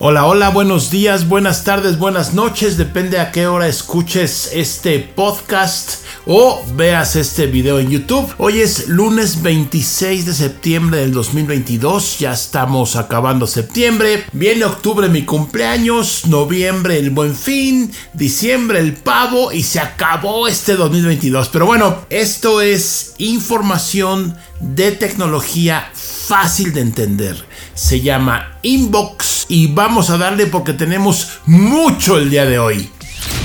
Hola, 0.00 0.26
hola, 0.26 0.48
buenos 0.48 0.90
días, 0.90 1.28
buenas 1.28 1.62
tardes, 1.62 2.00
buenas 2.00 2.34
noches, 2.34 2.76
depende 2.76 3.20
a 3.20 3.30
qué 3.30 3.46
hora 3.46 3.68
escuches 3.68 4.50
este 4.52 4.98
podcast 4.98 6.02
o 6.26 6.60
veas 6.74 7.14
este 7.14 7.46
video 7.46 7.78
en 7.78 7.90
YouTube. 7.90 8.34
Hoy 8.38 8.60
es 8.60 8.88
lunes 8.88 9.40
26 9.42 10.26
de 10.26 10.34
septiembre 10.34 10.98
del 10.98 11.12
2022, 11.12 12.18
ya 12.18 12.32
estamos 12.32 12.96
acabando 12.96 13.46
septiembre, 13.46 14.24
viene 14.32 14.64
octubre 14.64 15.08
mi 15.08 15.24
cumpleaños, 15.24 16.26
noviembre 16.26 16.98
el 16.98 17.10
buen 17.10 17.36
fin, 17.36 17.92
diciembre 18.14 18.80
el 18.80 18.94
pavo 18.94 19.52
y 19.52 19.62
se 19.62 19.78
acabó 19.78 20.48
este 20.48 20.74
2022. 20.74 21.50
Pero 21.50 21.66
bueno, 21.66 22.04
esto 22.10 22.60
es 22.60 23.14
información 23.18 24.36
de 24.58 24.90
tecnología 24.90 25.88
fácil 25.94 26.72
de 26.72 26.80
entender. 26.80 27.53
Se 27.74 28.00
llama 28.00 28.58
Inbox 28.62 29.46
y 29.48 29.66
vamos 29.66 30.10
a 30.10 30.16
darle 30.16 30.46
porque 30.46 30.72
tenemos 30.72 31.40
mucho 31.46 32.18
el 32.18 32.30
día 32.30 32.44
de 32.44 32.58
hoy. 32.58 32.88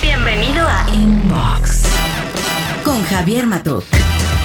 Bienvenido 0.02 0.67
a 0.67 0.88
Inbox 0.94 1.81
con 2.84 3.03
Javier 3.05 3.48
Matuk, 3.48 3.84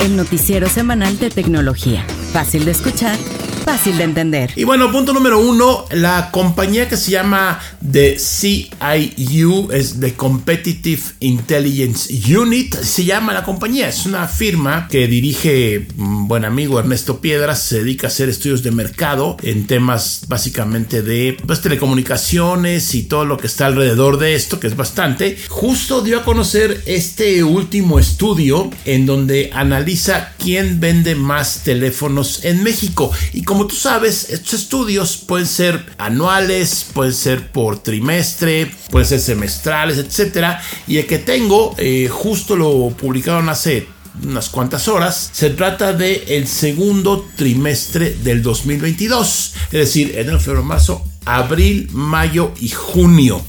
el 0.00 0.16
noticiero 0.16 0.70
semanal 0.70 1.18
de 1.18 1.28
tecnología. 1.28 2.04
Fácil 2.32 2.64
de 2.64 2.70
escuchar 2.70 3.16
fácil 3.64 3.96
de 3.96 4.04
entender. 4.04 4.52
Y 4.56 4.64
bueno, 4.64 4.92
punto 4.92 5.12
número 5.12 5.38
uno, 5.38 5.86
la 5.90 6.30
compañía 6.30 6.88
que 6.88 6.96
se 6.96 7.12
llama 7.12 7.58
The 7.90 8.18
CIU 8.18 9.70
es 9.72 9.98
The 10.00 10.14
Competitive 10.14 11.02
Intelligence 11.20 12.12
Unit, 12.36 12.74
se 12.74 13.04
llama 13.04 13.32
la 13.32 13.42
compañía, 13.42 13.88
es 13.88 14.06
una 14.06 14.28
firma 14.28 14.86
que 14.88 15.06
dirige 15.08 15.86
un 15.96 16.28
buen 16.28 16.44
amigo 16.44 16.78
Ernesto 16.78 17.20
Piedras, 17.20 17.62
se 17.62 17.78
dedica 17.78 18.06
a 18.06 18.10
hacer 18.10 18.28
estudios 18.28 18.62
de 18.62 18.70
mercado 18.70 19.36
en 19.42 19.66
temas 19.66 20.24
básicamente 20.28 21.02
de 21.02 21.36
pues, 21.46 21.62
telecomunicaciones 21.62 22.94
y 22.94 23.04
todo 23.04 23.24
lo 23.24 23.38
que 23.38 23.46
está 23.46 23.66
alrededor 23.66 24.18
de 24.18 24.34
esto, 24.34 24.60
que 24.60 24.66
es 24.66 24.76
bastante. 24.76 25.38
Justo 25.48 26.02
dio 26.02 26.18
a 26.18 26.24
conocer 26.24 26.82
este 26.86 27.42
último 27.42 27.98
estudio 27.98 28.70
en 28.84 29.06
donde 29.06 29.50
analiza 29.54 30.32
quién 30.38 30.80
vende 30.80 31.14
más 31.14 31.62
teléfonos 31.64 32.44
en 32.44 32.62
México 32.62 33.10
y 33.32 33.42
como 33.54 33.68
tú 33.68 33.76
sabes, 33.76 34.30
estos 34.30 34.54
estudios 34.54 35.16
pueden 35.16 35.46
ser 35.46 35.86
anuales, 35.98 36.86
pueden 36.92 37.12
ser 37.12 37.52
por 37.52 37.78
trimestre, 37.78 38.68
pueden 38.90 39.06
ser 39.06 39.20
semestrales, 39.20 39.96
etc. 39.96 40.56
Y 40.88 40.96
el 40.96 41.06
que 41.06 41.18
tengo, 41.18 41.72
eh, 41.78 42.08
justo 42.10 42.56
lo 42.56 42.88
publicaron 42.96 43.48
hace 43.48 43.86
unas 44.24 44.48
cuantas 44.48 44.88
horas. 44.88 45.30
Se 45.32 45.50
trata 45.50 45.92
de 45.92 46.24
el 46.36 46.48
segundo 46.48 47.28
trimestre 47.36 48.16
del 48.24 48.42
2022, 48.42 49.54
es 49.66 49.70
decir, 49.70 50.18
enero, 50.18 50.40
febrero, 50.40 50.64
marzo, 50.64 51.04
abril, 51.24 51.88
mayo 51.92 52.52
y 52.58 52.70
junio 52.70 53.40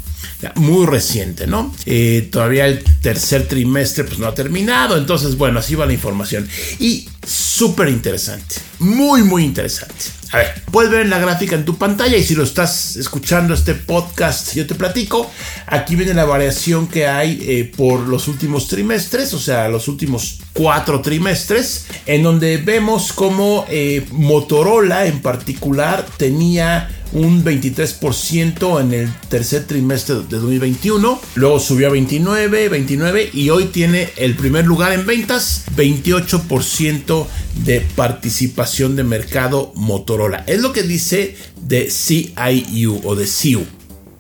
muy 0.56 0.86
reciente, 0.86 1.48
¿no? 1.48 1.74
Eh, 1.86 2.30
todavía 2.32 2.68
el 2.68 2.84
tercer 3.02 3.48
trimestre 3.48 4.04
pues 4.04 4.20
no 4.20 4.28
ha 4.28 4.36
terminado, 4.36 4.98
entonces 4.98 5.38
bueno, 5.38 5.60
así 5.60 5.76
va 5.76 5.86
la 5.86 5.94
información. 5.94 6.48
Y 6.80 7.10
súper 7.26 7.90
interesante, 7.90 8.56
muy 8.80 9.24
muy 9.24 9.44
interesante. 9.44 10.06
A 10.32 10.38
ver, 10.38 10.64
puedes 10.72 10.92
ver 10.92 11.08
la 11.08 11.20
gráfica 11.20 11.56
en 11.56 11.64
tu 11.64 11.78
pantalla 11.78 12.18
y 12.18 12.24
si 12.24 12.36
lo 12.36 12.44
estás 12.44 12.98
escuchando 12.98 13.54
este 13.54 13.74
podcast, 13.74 14.54
yo 14.54 14.68
te 14.68 14.76
platico, 14.76 15.32
aquí 15.68 15.96
viene 15.96 16.14
la 16.14 16.26
variación 16.26 16.88
que 16.88 17.08
hay 17.08 17.40
eh, 17.42 17.72
por 17.76 18.02
los 18.02 18.28
últimos 18.28 18.68
trimestres, 18.68 19.34
o 19.34 19.40
sea, 19.40 19.70
los 19.70 19.88
últimos 19.88 20.40
cuatro 20.52 21.02
trimestres, 21.02 21.86
en 22.06 22.24
donde 22.24 22.58
vemos 22.58 23.14
como 23.14 23.66
eh, 23.70 24.06
Motorola 24.12 25.06
en 25.06 25.22
particular 25.22 26.06
tenía 26.18 26.90
un 27.16 27.46
23% 27.46 28.82
en 28.82 28.94
el 28.94 29.14
tercer 29.30 29.66
trimestre 29.66 30.16
de 30.16 30.38
2021, 30.38 31.20
luego 31.36 31.60
subió 31.60 31.88
a 31.88 31.92
29, 31.92 32.68
29 32.68 33.30
y 33.34 33.50
hoy 33.50 33.66
tiene 33.66 34.10
el 34.18 34.36
primer 34.36 34.66
lugar 34.66 34.92
en 34.92 35.06
ventas, 35.06 35.64
28% 35.78 37.26
de 37.64 37.82
participación 37.96 38.98
de 38.98 39.06
mercado 39.06 39.72
Motorola. 39.76 40.44
Es 40.46 40.62
lo 40.62 40.74
que 40.74 40.84
dice 40.84 41.38
de 41.62 41.90
CIU 41.90 43.02
o 43.06 43.16
de 43.16 43.28
CIU. 43.28 43.66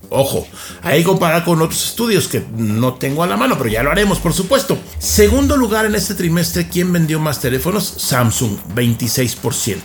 Ojo, 0.09 0.47
que 0.83 1.03
comparar 1.03 1.43
con 1.43 1.61
otros 1.61 1.89
estudios 1.89 2.27
que 2.27 2.43
no 2.57 2.95
tengo 2.95 3.23
a 3.23 3.27
la 3.27 3.37
mano, 3.37 3.57
pero 3.57 3.69
ya 3.69 3.83
lo 3.83 3.91
haremos, 3.91 4.19
por 4.19 4.33
supuesto. 4.33 4.77
Segundo 4.99 5.57
lugar 5.57 5.85
en 5.85 5.95
este 5.95 6.15
trimestre, 6.15 6.67
¿quién 6.69 6.91
vendió 6.91 7.19
más 7.19 7.39
teléfonos? 7.39 7.85
Samsung, 7.97 8.57
26%. 8.75 9.81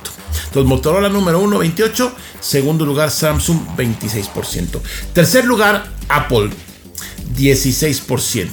Entonces, 0.47 0.69
Motorola 0.69 1.09
número 1.09 1.41
1, 1.41 1.59
28. 1.59 2.13
Segundo 2.41 2.85
lugar, 2.85 3.11
Samsung, 3.11 3.59
26%. 3.77 4.81
Tercer 5.13 5.45
lugar, 5.45 5.87
Apple, 6.09 6.51
16%. 7.37 8.51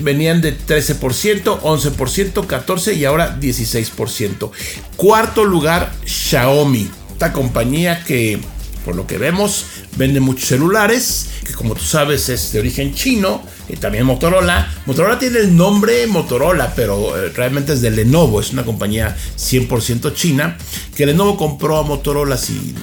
Venían 0.00 0.40
de 0.40 0.56
13%, 0.56 1.60
11%, 1.60 2.46
14% 2.46 2.96
y 2.96 3.04
ahora 3.04 3.38
16%. 3.38 4.50
Cuarto 4.96 5.44
lugar, 5.44 5.92
Xiaomi. 6.04 6.90
Esta 7.12 7.32
compañía 7.32 8.04
que 8.04 8.40
por 8.88 8.96
lo 8.96 9.06
que 9.06 9.18
vemos, 9.18 9.66
vende 9.98 10.18
muchos 10.18 10.48
celulares, 10.48 11.28
que 11.44 11.52
como 11.52 11.74
tú 11.74 11.84
sabes 11.84 12.30
es 12.30 12.52
de 12.52 12.60
origen 12.60 12.94
chino, 12.94 13.42
y 13.68 13.76
también 13.76 14.06
Motorola. 14.06 14.66
Motorola 14.86 15.18
tiene 15.18 15.40
el 15.40 15.54
nombre 15.54 16.06
Motorola, 16.06 16.72
pero 16.74 17.14
eh, 17.14 17.28
realmente 17.36 17.74
es 17.74 17.82
de 17.82 17.90
Lenovo, 17.90 18.40
es 18.40 18.50
una 18.54 18.64
compañía 18.64 19.14
100% 19.36 20.14
china, 20.14 20.56
que 20.96 21.04
Lenovo 21.04 21.36
compró 21.36 21.76
a 21.76 21.82
Motorola 21.82 22.38
si 22.38 22.74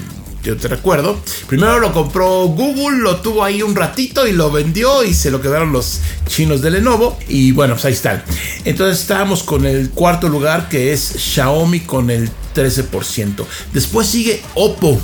yo 0.44 0.56
te 0.58 0.68
recuerdo. 0.68 1.20
Primero 1.48 1.80
lo 1.80 1.92
compró 1.92 2.50
Google, 2.50 3.00
lo 3.00 3.16
tuvo 3.22 3.44
ahí 3.44 3.64
un 3.64 3.74
ratito 3.74 4.28
y 4.28 4.32
lo 4.32 4.52
vendió 4.52 5.04
y 5.04 5.12
se 5.12 5.32
lo 5.32 5.42
quedaron 5.42 5.72
los 5.72 6.02
chinos 6.28 6.62
de 6.62 6.70
Lenovo. 6.70 7.18
Y 7.28 7.52
bueno, 7.52 7.74
pues 7.74 7.86
ahí 7.86 7.94
están. 7.94 8.24
Entonces 8.64 9.02
estábamos 9.02 9.42
con 9.42 9.66
el 9.66 9.90
cuarto 9.90 10.30
lugar 10.30 10.70
que 10.70 10.94
es 10.94 11.02
Xiaomi 11.18 11.80
con 11.80 12.12
el 12.12 12.30
13%. 12.54 13.44
Después 13.74 14.06
sigue 14.06 14.44
Oppo 14.54 15.02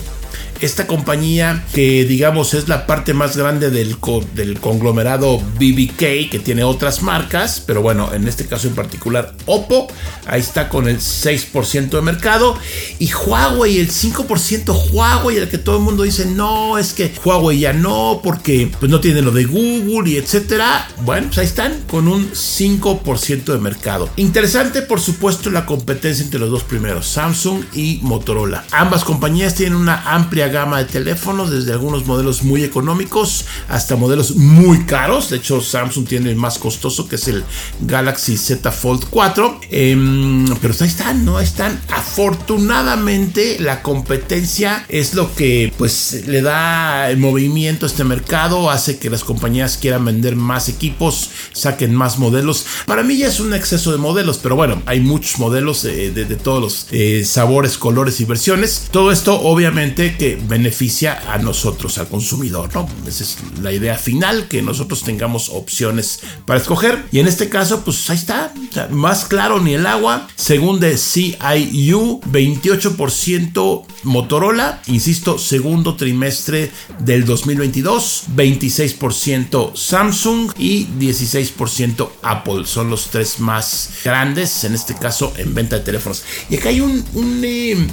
esta 0.62 0.88
compañía 0.88 1.64
que 1.74 2.06
digamos 2.06 2.54
es 2.54 2.68
la 2.68 2.86
parte 2.86 3.14
más 3.14 3.36
grande 3.36 3.72
del, 3.72 3.98
del 4.36 4.60
conglomerado 4.60 5.40
BBK 5.40 6.30
que 6.30 6.42
tiene 6.44 6.64
otras 6.64 7.02
marcas, 7.02 7.64
pero 7.66 7.82
bueno, 7.82 8.14
en 8.14 8.28
este 8.28 8.46
caso 8.46 8.68
en 8.68 8.76
particular 8.76 9.34
Oppo, 9.48 9.88
ahí 10.28 10.40
está 10.40 10.70
con 10.70 10.88
el 10.88 11.00
6% 11.00 11.90
de 11.90 12.02
mercado 12.02 12.58
y 13.00 13.12
Huawei 13.12 13.80
el 13.80 13.90
5%, 13.90 14.92
Huawei 14.92 15.38
el 15.38 15.50
que 15.50 15.58
todo 15.58 15.78
el 15.78 15.84
mundo 15.84 16.04
dice, 16.04 16.26
no, 16.26 16.78
es 16.78 16.94
que 16.94 17.12
Huawei 17.24 17.60
ya 17.60 17.74
no 17.74 18.22
porque 18.24 18.72
pues 18.80 18.92
no 18.92 19.02
tiene 19.02 19.22
lo 19.22 19.32
de 19.32 19.46
Google 19.46 20.12
y 20.12 20.18
etcétera. 20.18 20.88
Bueno, 21.04 21.28
pues 21.28 21.40
ahí 21.40 21.46
están 21.46 21.82
con 21.90 22.08
un 22.08 22.32
5% 22.32 23.46
de 23.46 23.58
mercado. 23.58 24.10
Interesante 24.16 24.82
por 24.84 25.02
supuesto 25.02 25.50
la 25.50 25.66
competencia 25.66 26.24
entre 26.24 26.40
los 26.40 26.52
dos 26.52 26.64
primeros, 26.64 27.08
Samsung 27.08 27.64
y 27.74 28.00
Motorola. 28.04 28.64
Ambas 28.72 29.04
compañías 29.04 29.56
tienen 29.56 29.76
una 29.76 30.14
amplia 30.14 30.51
gama 30.52 30.80
de 30.80 30.86
teléfonos, 30.86 31.52
desde 31.52 31.72
algunos 31.72 32.06
modelos 32.06 32.44
muy 32.44 32.64
económicos 32.64 33.46
hasta 33.68 33.96
modelos 33.96 34.36
muy 34.36 34.86
caros. 34.86 35.30
De 35.30 35.38
hecho, 35.38 35.62
Samsung 35.62 36.08
tiene 36.08 36.30
el 36.30 36.36
más 36.36 36.60
costoso, 36.60 37.08
que 37.08 37.16
es 37.16 37.28
el 37.28 37.44
Galaxy 37.82 38.38
Z 38.38 38.72
Fold 38.72 39.06
4. 39.10 39.60
Em, 39.70 40.46
pero 40.62 40.74
ahí 40.80 40.88
están, 40.88 41.26
¿no? 41.26 41.40
Están. 41.40 41.80
Afortunadamente, 41.90 43.58
la 43.60 43.82
competencia 43.82 44.86
es 44.90 45.14
lo 45.14 45.34
que 45.34 45.74
pues 45.78 46.24
le 46.28 46.42
da 46.42 47.10
el 47.10 47.18
movimiento 47.18 47.86
a 47.86 47.90
este 47.90 48.04
mercado, 48.04 48.70
hace 48.70 48.98
que 49.00 49.10
las 49.10 49.24
compañías 49.24 49.78
quieran 49.78 50.06
vender 50.06 50.36
más 50.36 50.70
equipos, 50.70 51.30
saquen 51.54 51.96
más 51.96 52.20
modelos. 52.20 52.66
Para 52.86 53.04
mí 53.04 53.18
ya 53.18 53.28
es 53.28 53.40
un 53.40 53.54
exceso 53.54 53.92
de 53.92 53.98
modelos, 53.98 54.40
pero 54.42 54.56
bueno, 54.56 54.82
hay 54.86 55.00
muchos 55.00 55.40
modelos 55.40 55.84
de, 55.84 56.12
todos 56.44 56.62
los 56.62 56.88
eh, 56.92 57.24
sabores, 57.26 57.78
colores 57.78 58.20
y 58.22 58.26
versiones. 58.26 58.88
Todo 58.92 59.12
esto 59.12 59.40
obviamente 59.42 60.16
que 60.18 60.41
beneficia 60.48 61.32
a 61.32 61.38
nosotros, 61.38 61.98
al 61.98 62.08
consumidor, 62.08 62.74
¿no? 62.74 62.88
Esa 63.08 63.24
es 63.24 63.38
la 63.62 63.72
idea 63.72 63.96
final, 63.96 64.48
que 64.48 64.62
nosotros 64.62 65.04
tengamos 65.04 65.50
opciones 65.50 66.20
para 66.46 66.60
escoger. 66.60 67.06
Y 67.12 67.20
en 67.20 67.28
este 67.28 67.50
caso, 67.50 67.84
pues 67.84 68.10
ahí 68.10 68.18
está, 68.18 68.54
más 68.90 69.26
claro 69.26 69.60
ni 69.60 69.74
el 69.74 69.86
agua. 69.86 70.28
Según 70.36 70.80
de 70.80 70.98
CIU, 70.98 72.22
28% 72.22 73.86
Motorola, 74.04 74.82
insisto, 74.88 75.38
segundo 75.38 75.96
trimestre 75.96 76.72
del 77.00 77.26
2022, 77.26 78.24
26% 78.36 79.76
Samsung 79.76 80.52
y 80.58 80.88
16% 81.00 82.10
Apple. 82.24 82.66
Son 82.66 82.90
los 82.90 83.10
tres 83.10 83.40
más 83.40 83.90
grandes, 84.04 84.64
en 84.64 84.74
este 84.74 84.96
caso, 84.96 85.34
en 85.38 85.54
venta 85.54 85.78
de 85.78 85.86
teléfonos. 85.86 86.24
Y 86.50 86.58
acá 86.58 86.70
hay 86.70 86.82
un, 86.82 87.04
eh, 87.44 87.88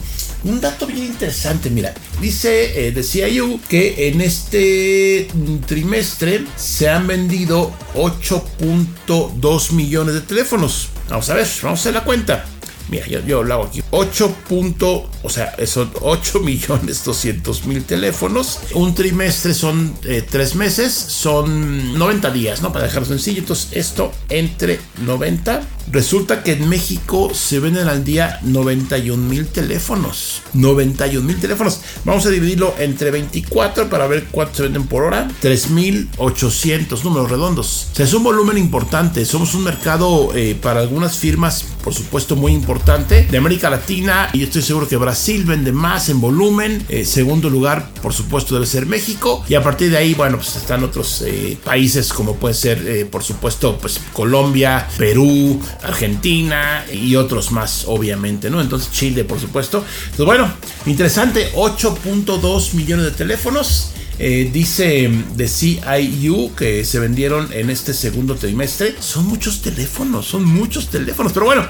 un 0.45 0.61
dato 0.61 0.87
bien 0.87 1.05
interesante, 1.05 1.71
mira, 1.71 1.95
dice, 2.21 2.87
eh, 2.87 2.93
decía 2.93 3.29
yo, 3.29 3.59
que 3.69 4.09
en 4.09 4.21
este 4.21 5.29
trimestre 5.67 6.45
se 6.57 6.89
han 6.89 7.07
vendido 7.07 7.73
8.2 7.95 9.73
millones 9.73 10.15
de 10.15 10.21
teléfonos. 10.21 10.89
Vamos 11.09 11.29
a 11.31 11.35
ver, 11.35 11.47
vamos 11.63 11.79
a 11.79 11.83
hacer 11.83 11.95
la 11.95 12.05
cuenta. 12.05 12.45
Mira, 12.91 13.07
yo, 13.07 13.43
lo 13.43 13.55
hago 13.55 13.65
aquí. 13.65 13.83
8 13.91 14.35
punto, 14.49 15.11
o 15.23 15.29
sea, 15.29 15.55
son 15.67 15.91
8 16.01 16.41
millones 16.45 17.05
200 17.05 17.67
mil 17.67 17.85
teléfonos. 17.85 18.61
Un 18.75 18.95
trimestre 18.95 19.53
son 19.55 19.95
3 20.01 20.25
eh, 20.33 20.57
meses, 20.57 20.93
son 20.93 21.99
90 21.99 22.31
días, 22.31 22.63
¿no? 22.63 22.73
Para 22.73 22.87
dejarlo 22.87 23.07
sencillo. 23.07 23.41
Entonces, 23.41 23.69
esto 23.73 24.13
entre 24.31 24.81
90. 25.05 25.63
Resulta 25.91 26.43
que 26.43 26.53
en 26.53 26.69
México 26.69 27.31
se 27.33 27.61
venden 27.61 27.89
al 27.89 28.05
día 28.05 28.41
91 28.43 29.23
mil 29.23 29.47
teléfonos. 29.47 30.43
91 30.53 31.27
mil 31.27 31.41
teléfonos. 31.41 31.81
Vamos 32.05 32.27
a 32.27 32.31
dividirlo 32.31 32.75
entre 32.79 33.11
24 33.11 33.89
para 33.89 34.07
ver 34.07 34.27
cuánto 34.31 34.57
se 34.57 34.63
venden 34.65 34.87
por 34.87 35.05
hora. 35.05 35.29
3.800 35.43 37.03
números 37.05 37.31
redondos. 37.31 37.89
O 37.93 37.97
sea, 37.97 38.05
es 38.05 38.13
un 38.13 38.23
volumen 38.23 38.59
importante. 38.59 39.25
Somos 39.25 39.55
un 39.55 39.65
mercado 39.65 40.31
eh, 40.35 40.59
para 40.61 40.81
algunas 40.81 41.17
firmas, 41.17 41.65
por 41.83 41.95
supuesto, 41.95 42.37
muy 42.37 42.53
importante 42.53 43.27
de 43.31 43.39
América 43.39 43.71
Latina. 43.71 44.29
Y 44.35 44.43
estoy 44.43 44.61
seguro 44.63 44.87
que 44.89 44.97
Brasil 44.99 45.45
vende 45.45 45.73
más 45.73 46.11
en 46.11 46.21
volumen. 46.21 46.85
Eh, 46.91 47.07
segundo 47.07 47.49
lugar, 47.49 47.91
por 48.03 48.13
supuesto, 48.13 48.55
debe 48.55 48.67
ser 48.67 48.85
México. 48.85 49.43
Y 49.49 49.55
a 49.55 49.63
partir 49.63 49.91
de 49.91 49.97
ahí, 49.97 50.13
bueno, 50.13 50.37
pues 50.37 50.55
están 50.57 50.85
otros 50.85 51.23
eh, 51.27 51.57
países 51.65 52.13
como 52.13 52.35
puede 52.35 52.55
ser, 52.55 53.09
por 53.11 53.23
supuesto, 53.23 53.79
pues 53.79 54.01
Colombia, 54.13 54.87
Perú, 54.99 55.59
Argentina 55.83 56.85
y 56.93 57.17
otros 57.17 57.53
más, 57.53 57.85
obviamente, 57.87 58.51
¿no? 58.51 58.61
Entonces 58.61 58.91
Chile, 58.91 59.25
por 59.25 59.41
supuesto. 59.41 59.85
Entonces, 60.05 60.27
bueno, 60.27 60.51
interesante, 60.87 61.53
8.2 61.55 62.75
millones 62.75 63.07
de 63.07 63.11
teléfonos. 63.13 63.93
Eh, 64.21 64.51
dice 64.53 65.09
de 65.37 65.47
CIU 65.47 66.53
que 66.57 66.85
se 66.85 66.99
vendieron 66.99 67.53
en 67.53 67.71
este 67.71 67.95
segundo 67.95 68.35
trimestre. 68.35 68.97
Son 68.99 69.25
muchos 69.27 69.63
teléfonos, 69.63 70.27
son 70.27 70.45
muchos 70.45 70.89
teléfonos. 70.89 71.33
Pero 71.33 71.47
bueno, 71.47 71.65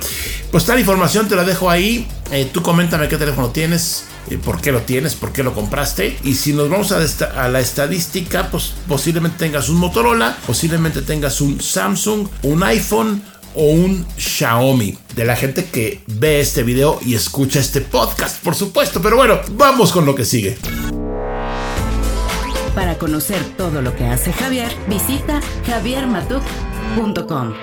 pues 0.50 0.64
tal 0.64 0.78
información 0.78 1.28
te 1.28 1.37
la 1.37 1.44
dejo 1.44 1.69
ahí. 1.69 2.08
Eh, 2.32 2.49
tú 2.50 2.62
coméntame 2.62 3.08
qué 3.08 3.19
teléfono 3.19 3.50
tienes, 3.50 4.05
eh, 4.31 4.38
por 4.43 4.62
qué 4.62 4.72
lo 4.72 4.81
tienes, 4.81 5.14
por 5.14 5.32
qué 5.32 5.43
lo 5.43 5.55
compraste. 5.55 6.16
Y 6.25 6.37
si 6.37 6.55
nos 6.55 6.70
vamos 6.70 6.90
a, 6.93 7.00
a, 7.44 7.49
la 7.49 7.60
estadística, 7.60 8.50
pues 8.50 8.72
posiblemente 8.88 9.37
tengas 9.38 9.69
un 9.69 9.76
Motorola, 9.76 10.38
posiblemente 10.46 11.02
tengas 11.02 11.43
un 11.43 11.60
Samsung, 11.60 12.28
un 12.44 12.62
iPhone 12.62 13.22
o 13.58 13.64
un 13.64 14.06
Xiaomi. 14.16 14.96
De 15.14 15.25
la 15.25 15.37
gente 15.37 15.64
que 15.64 16.00
ve 16.06 16.40
este 16.40 16.62
video 16.62 16.99
y 17.05 17.14
escucha 17.14 17.58
este 17.58 17.81
podcast, 17.81 18.43
por 18.43 18.55
supuesto. 18.55 19.02
Pero 19.02 19.16
bueno, 19.16 19.40
vamos 19.50 19.93
con 19.93 20.06
lo 20.06 20.14
que 20.14 20.25
sigue. 20.25 20.56
Para 22.75 22.96
conocer 22.96 23.43
todo 23.56 23.82
lo 23.82 23.94
que 23.96 24.05
hace 24.05 24.32
Javier, 24.32 24.70
visita 24.88 25.40
javiermatuk.com. 25.66 27.55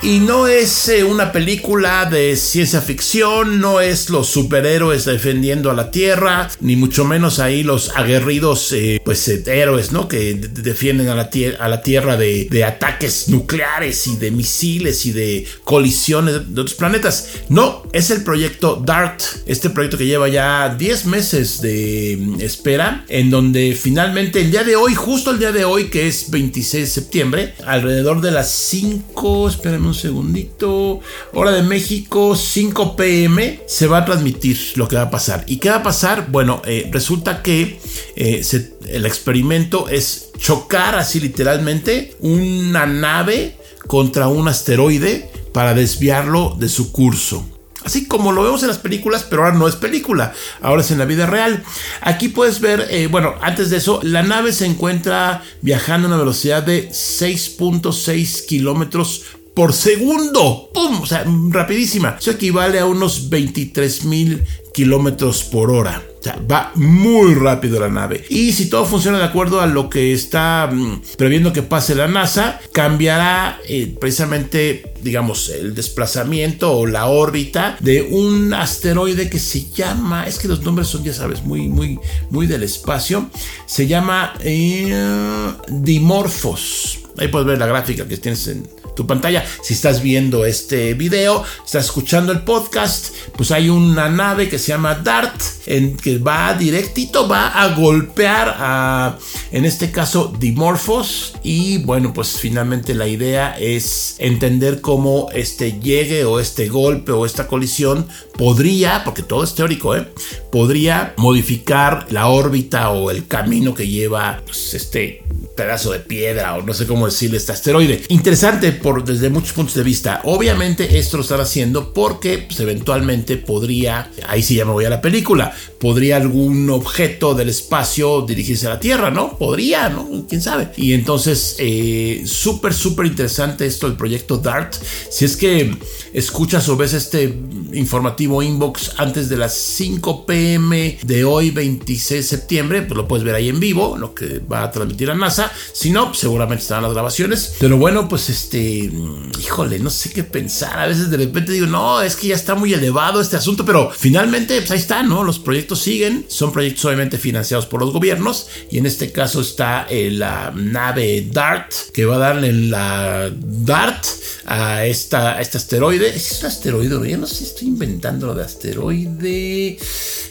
Y 0.00 0.20
no 0.20 0.46
es 0.46 0.88
eh, 0.88 1.02
una 1.02 1.32
película 1.32 2.04
de 2.04 2.36
ciencia 2.36 2.80
ficción, 2.80 3.60
no 3.60 3.80
es 3.80 4.10
los 4.10 4.28
superhéroes 4.28 5.04
defendiendo 5.04 5.72
a 5.72 5.74
la 5.74 5.90
Tierra, 5.90 6.48
ni 6.60 6.76
mucho 6.76 7.04
menos 7.04 7.40
ahí 7.40 7.64
los 7.64 7.90
aguerridos 7.96 8.70
eh, 8.72 9.02
pues 9.04 9.26
eh, 9.26 9.42
héroes, 9.46 9.90
¿no? 9.90 10.06
Que 10.06 10.34
defienden 10.34 11.08
a 11.08 11.16
la, 11.16 11.28
a 11.58 11.68
la 11.68 11.82
Tierra 11.82 12.16
de, 12.16 12.64
ataques 12.64 13.28
nucleares 13.28 14.06
y 14.06 14.16
de 14.16 14.30
misiles 14.30 15.04
y 15.04 15.10
de 15.12 15.46
colisiones 15.64 16.54
de 16.54 16.60
otros 16.60 16.74
planetas. 16.74 17.30
No, 17.48 17.82
es 17.92 18.10
el 18.10 18.22
proyecto 18.22 18.76
DART, 18.76 19.20
este 19.46 19.68
proyecto 19.68 19.98
que 19.98 20.06
lleva 20.06 20.28
ya 20.28 20.76
10 20.78 21.06
meses 21.06 21.60
de 21.60 22.16
mm, 22.20 22.40
espera, 22.40 23.04
en 23.08 23.30
donde 23.30 23.74
finalmente 23.74 24.42
el 24.42 24.52
día 24.52 24.62
de 24.62 24.76
hoy, 24.76 24.94
justo 24.94 25.32
el 25.32 25.40
día 25.40 25.50
de 25.50 25.64
hoy, 25.64 25.90
que 25.90 26.06
es 26.06 26.30
26 26.30 26.84
de 26.84 26.88
septiembre, 26.88 27.54
alrededor 27.66 28.20
de 28.20 28.30
las 28.30 28.52
5, 28.52 29.48
espérenme 29.48 29.87
un 29.88 29.94
segundito. 29.94 31.00
Hora 31.32 31.50
de 31.50 31.62
México, 31.62 32.36
5 32.36 32.96
pm, 32.96 33.60
se 33.66 33.86
va 33.86 33.98
a 33.98 34.04
transmitir 34.04 34.58
lo 34.76 34.86
que 34.86 34.96
va 34.96 35.02
a 35.02 35.10
pasar. 35.10 35.44
¿Y 35.46 35.56
qué 35.58 35.70
va 35.70 35.76
a 35.76 35.82
pasar? 35.82 36.28
Bueno, 36.30 36.62
eh, 36.64 36.88
resulta 36.92 37.42
que 37.42 37.80
eh, 38.16 38.42
el 38.88 39.06
experimento 39.06 39.88
es 39.88 40.30
chocar 40.38 40.96
así 40.96 41.20
literalmente 41.20 42.16
una 42.20 42.86
nave 42.86 43.56
contra 43.86 44.28
un 44.28 44.48
asteroide 44.48 45.30
para 45.52 45.74
desviarlo 45.74 46.56
de 46.58 46.68
su 46.68 46.92
curso. 46.92 47.44
Así 47.84 48.06
como 48.06 48.32
lo 48.32 48.42
vemos 48.42 48.62
en 48.62 48.68
las 48.68 48.78
películas, 48.78 49.24
pero 49.28 49.44
ahora 49.44 49.56
no 49.56 49.68
es 49.68 49.76
película, 49.76 50.34
ahora 50.60 50.82
es 50.82 50.90
en 50.90 50.98
la 50.98 51.04
vida 51.04 51.26
real. 51.26 51.62
Aquí 52.02 52.28
puedes 52.28 52.60
ver, 52.60 52.86
eh, 52.90 53.06
bueno, 53.06 53.36
antes 53.40 53.70
de 53.70 53.78
eso, 53.78 54.00
la 54.02 54.22
nave 54.22 54.52
se 54.52 54.66
encuentra 54.66 55.42
viajando 55.62 56.06
a 56.06 56.10
una 56.10 56.18
velocidad 56.18 56.62
de 56.62 56.90
6.6 56.90 58.46
kilómetros 58.46 59.22
por 59.58 59.72
segundo. 59.72 60.70
¡Pum! 60.72 61.02
O 61.02 61.06
sea, 61.06 61.24
rapidísima. 61.50 62.16
Eso 62.20 62.30
equivale 62.30 62.78
a 62.78 62.86
unos 62.86 63.28
23 63.28 64.04
mil 64.04 64.44
kilómetros 64.72 65.42
por 65.42 65.72
hora. 65.72 66.00
O 66.20 66.22
sea, 66.22 66.40
va 66.48 66.70
muy 66.76 67.34
rápido 67.34 67.80
la 67.80 67.88
nave. 67.88 68.24
Y 68.28 68.52
si 68.52 68.70
todo 68.70 68.84
funciona 68.84 69.18
de 69.18 69.24
acuerdo 69.24 69.60
a 69.60 69.66
lo 69.66 69.90
que 69.90 70.12
está 70.12 70.70
mm, 70.72 71.02
previendo 71.16 71.52
que 71.52 71.62
pase 71.62 71.96
la 71.96 72.06
NASA, 72.06 72.60
cambiará 72.70 73.58
eh, 73.68 73.92
precisamente, 74.00 74.92
digamos, 75.02 75.48
el 75.48 75.74
desplazamiento 75.74 76.78
o 76.78 76.86
la 76.86 77.06
órbita 77.06 77.78
de 77.80 78.02
un 78.02 78.54
asteroide 78.54 79.28
que 79.28 79.40
se 79.40 79.68
llama, 79.70 80.28
es 80.28 80.38
que 80.38 80.46
los 80.46 80.62
nombres 80.62 80.86
son, 80.86 81.02
ya 81.02 81.12
sabes, 81.12 81.42
muy, 81.42 81.66
muy, 81.66 81.98
muy 82.30 82.46
del 82.46 82.62
espacio. 82.62 83.28
Se 83.66 83.88
llama 83.88 84.34
eh, 84.38 85.52
Dimorphos. 85.66 87.07
Ahí 87.18 87.28
puedes 87.28 87.46
ver 87.46 87.58
la 87.58 87.66
gráfica 87.66 88.06
que 88.06 88.16
tienes 88.16 88.46
en, 88.48 88.68
tu 88.98 89.06
pantalla. 89.06 89.44
Si 89.62 89.74
estás 89.74 90.02
viendo 90.02 90.44
este 90.44 90.94
video, 90.94 91.44
estás 91.64 91.84
escuchando 91.84 92.32
el 92.32 92.40
podcast, 92.40 93.14
pues 93.36 93.52
hay 93.52 93.68
una 93.68 94.08
nave 94.08 94.48
que 94.48 94.58
se 94.58 94.68
llama 94.72 94.96
DART, 94.96 95.40
en 95.66 95.96
que 95.96 96.18
va 96.18 96.52
directito, 96.54 97.28
va 97.28 97.62
a 97.62 97.76
golpear 97.76 98.56
a, 98.58 99.16
en 99.52 99.64
este 99.64 99.92
caso, 99.92 100.34
Dimorphos. 100.40 101.34
Y 101.44 101.78
bueno, 101.78 102.12
pues 102.12 102.40
finalmente 102.40 102.92
la 102.92 103.06
idea 103.06 103.56
es 103.56 104.16
entender 104.18 104.80
cómo 104.80 105.28
este 105.32 105.78
llegue 105.78 106.24
o 106.24 106.40
este 106.40 106.68
golpe 106.68 107.12
o 107.12 107.24
esta 107.24 107.46
colisión 107.46 108.08
podría, 108.36 109.04
porque 109.04 109.22
todo 109.22 109.44
es 109.44 109.54
teórico, 109.54 109.94
¿eh? 109.94 110.08
podría 110.50 111.14
modificar 111.18 112.08
la 112.10 112.26
órbita 112.26 112.90
o 112.90 113.12
el 113.12 113.28
camino 113.28 113.74
que 113.74 113.86
lleva 113.86 114.42
pues, 114.44 114.74
este 114.74 115.22
pedazo 115.58 115.90
de 115.90 115.98
piedra 115.98 116.54
o 116.54 116.62
no 116.62 116.72
sé 116.72 116.86
cómo 116.86 117.06
decirle 117.06 117.36
este 117.36 117.50
asteroide. 117.50 118.04
Interesante 118.08 118.70
por, 118.70 119.04
desde 119.04 119.28
muchos 119.28 119.52
puntos 119.52 119.74
de 119.74 119.82
vista. 119.82 120.20
Obviamente 120.24 120.98
esto 120.98 121.16
lo 121.16 121.24
están 121.24 121.40
haciendo 121.40 121.92
porque 121.92 122.38
pues, 122.38 122.60
eventualmente 122.60 123.36
podría, 123.36 124.10
ahí 124.28 124.42
sí 124.42 124.54
ya 124.54 124.64
me 124.64 124.70
voy 124.70 124.84
a 124.84 124.90
la 124.90 125.02
película, 125.02 125.52
podría 125.80 126.16
algún 126.16 126.70
objeto 126.70 127.34
del 127.34 127.48
espacio 127.48 128.22
dirigirse 128.22 128.68
a 128.68 128.70
la 128.70 128.80
Tierra, 128.80 129.10
¿no? 129.10 129.36
Podría, 129.36 129.88
¿no? 129.88 130.08
¿Quién 130.28 130.40
sabe? 130.40 130.68
Y 130.76 130.92
entonces, 130.92 131.56
eh, 131.58 132.22
súper, 132.24 132.72
súper 132.72 133.06
interesante 133.06 133.66
esto, 133.66 133.88
el 133.88 133.94
proyecto 133.94 134.38
DART. 134.38 134.76
Si 135.10 135.24
es 135.24 135.36
que 135.36 135.76
escuchas 136.12 136.68
o 136.68 136.76
ves 136.76 136.92
este 136.92 137.24
informativo 137.72 138.42
inbox 138.42 138.92
antes 138.96 139.28
de 139.28 139.36
las 139.36 139.54
5 139.54 140.24
pm 140.24 140.98
de 141.02 141.24
hoy, 141.24 141.50
26 141.50 142.20
de 142.20 142.22
septiembre, 142.22 142.82
pues 142.82 142.96
lo 142.96 143.08
puedes 143.08 143.24
ver 143.24 143.34
ahí 143.34 143.48
en 143.48 143.58
vivo, 143.58 143.96
lo 143.98 144.14
que 144.14 144.38
va 144.40 144.62
a 144.62 144.70
transmitir 144.70 145.10
a 145.10 145.14
NASA. 145.18 145.52
Si 145.72 145.90
no, 145.90 146.14
seguramente 146.14 146.62
están 146.62 146.82
las 146.82 146.92
grabaciones. 146.92 147.54
Pero 147.58 147.76
bueno, 147.76 148.08
pues 148.08 148.30
este, 148.30 148.90
mm, 148.92 149.32
híjole, 149.40 149.78
no 149.78 149.90
sé 149.90 150.10
qué 150.10 150.24
pensar. 150.24 150.78
A 150.78 150.86
veces 150.86 151.10
de 151.10 151.16
repente 151.16 151.52
digo, 151.52 151.66
no, 151.66 152.00
es 152.02 152.16
que 152.16 152.28
ya 152.28 152.34
está 152.34 152.54
muy 152.54 152.72
elevado 152.72 153.20
este 153.20 153.36
asunto, 153.36 153.64
pero 153.64 153.90
finalmente, 153.90 154.58
pues 154.58 154.70
ahí 154.70 154.78
está, 154.78 155.02
¿no? 155.02 155.24
Los 155.24 155.38
proyectos 155.38 155.80
siguen. 155.80 156.26
Son 156.28 156.52
proyectos 156.52 156.84
obviamente 156.84 157.18
financiados 157.18 157.66
por 157.66 157.80
los 157.80 157.92
gobiernos. 157.92 158.48
Y 158.70 158.78
en 158.78 158.86
este 158.86 159.12
caso 159.12 159.40
está 159.40 159.86
eh, 159.90 160.10
la 160.10 160.52
nave 160.54 161.28
DART, 161.32 161.72
que 161.92 162.04
va 162.04 162.16
a 162.16 162.18
darle 162.18 162.52
la 162.52 163.30
DART 163.34 164.06
a, 164.46 164.86
esta, 164.86 165.40
este 165.40 165.58
asteroide. 165.58 166.14
¿Es 166.14 166.38
un 166.40 166.46
asteroide? 166.46 167.10
Yo 167.10 167.18
no 167.18 167.26
sé 167.26 167.44
estoy 167.44 167.68
inventando 167.68 168.26
lo 168.26 168.34
de 168.34 168.44
asteroide. 168.44 169.78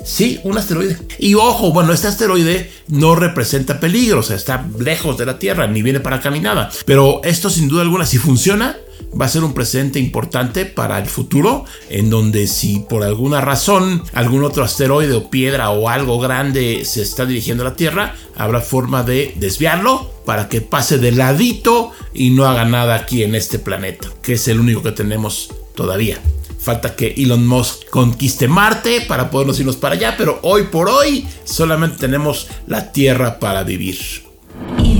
Sí, 0.03 0.39
un 0.43 0.57
asteroide. 0.57 0.97
Y 1.19 1.33
ojo, 1.35 1.71
bueno, 1.73 1.93
este 1.93 2.07
asteroide 2.07 2.71
no 2.87 3.15
representa 3.15 3.79
peligro, 3.79 4.19
o 4.19 4.23
sea, 4.23 4.35
está 4.35 4.65
lejos 4.79 5.17
de 5.17 5.25
la 5.25 5.39
Tierra, 5.39 5.67
ni 5.67 5.81
viene 5.81 5.99
para 5.99 6.21
caminada. 6.21 6.69
Pero 6.85 7.21
esto 7.23 7.49
sin 7.49 7.67
duda 7.67 7.81
alguna, 7.81 8.05
si 8.05 8.17
funciona, 8.17 8.77
va 9.19 9.25
a 9.25 9.29
ser 9.29 9.43
un 9.43 9.53
presente 9.53 9.99
importante 9.99 10.65
para 10.65 10.99
el 10.99 11.07
futuro, 11.07 11.65
en 11.89 12.09
donde 12.09 12.47
si 12.47 12.79
por 12.79 13.03
alguna 13.03 13.41
razón 13.41 14.03
algún 14.13 14.43
otro 14.43 14.63
asteroide 14.63 15.13
o 15.13 15.29
piedra 15.29 15.69
o 15.71 15.89
algo 15.89 16.19
grande 16.19 16.83
se 16.85 17.01
está 17.01 17.25
dirigiendo 17.25 17.63
a 17.63 17.69
la 17.69 17.75
Tierra, 17.75 18.15
habrá 18.35 18.61
forma 18.61 19.03
de 19.03 19.33
desviarlo 19.37 20.11
para 20.25 20.49
que 20.49 20.61
pase 20.61 20.97
de 20.97 21.11
ladito 21.11 21.91
y 22.13 22.31
no 22.31 22.45
haga 22.45 22.65
nada 22.65 22.95
aquí 22.95 23.23
en 23.23 23.35
este 23.35 23.59
planeta, 23.59 24.09
que 24.21 24.33
es 24.33 24.47
el 24.47 24.59
único 24.59 24.83
que 24.83 24.91
tenemos 24.91 25.53
todavía. 25.75 26.19
Falta 26.59 26.95
que 26.95 27.13
Elon 27.17 27.47
Musk 27.47 27.89
conquiste 27.89 28.47
Marte 28.47 29.01
para 29.07 29.29
podernos 29.31 29.59
irnos 29.59 29.77
para 29.77 29.95
allá, 29.95 30.15
pero 30.17 30.39
hoy 30.41 30.63
por 30.63 30.89
hoy 30.89 31.25
solamente 31.45 31.97
tenemos 31.97 32.47
la 32.65 32.91
Tierra 32.91 33.39
para 33.39 33.63
vivir. 33.63 34.26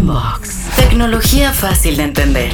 Inbox. 0.08 0.70
Tecnología 0.78 1.52
fácil 1.52 1.98
de 1.98 2.04
entender. 2.04 2.54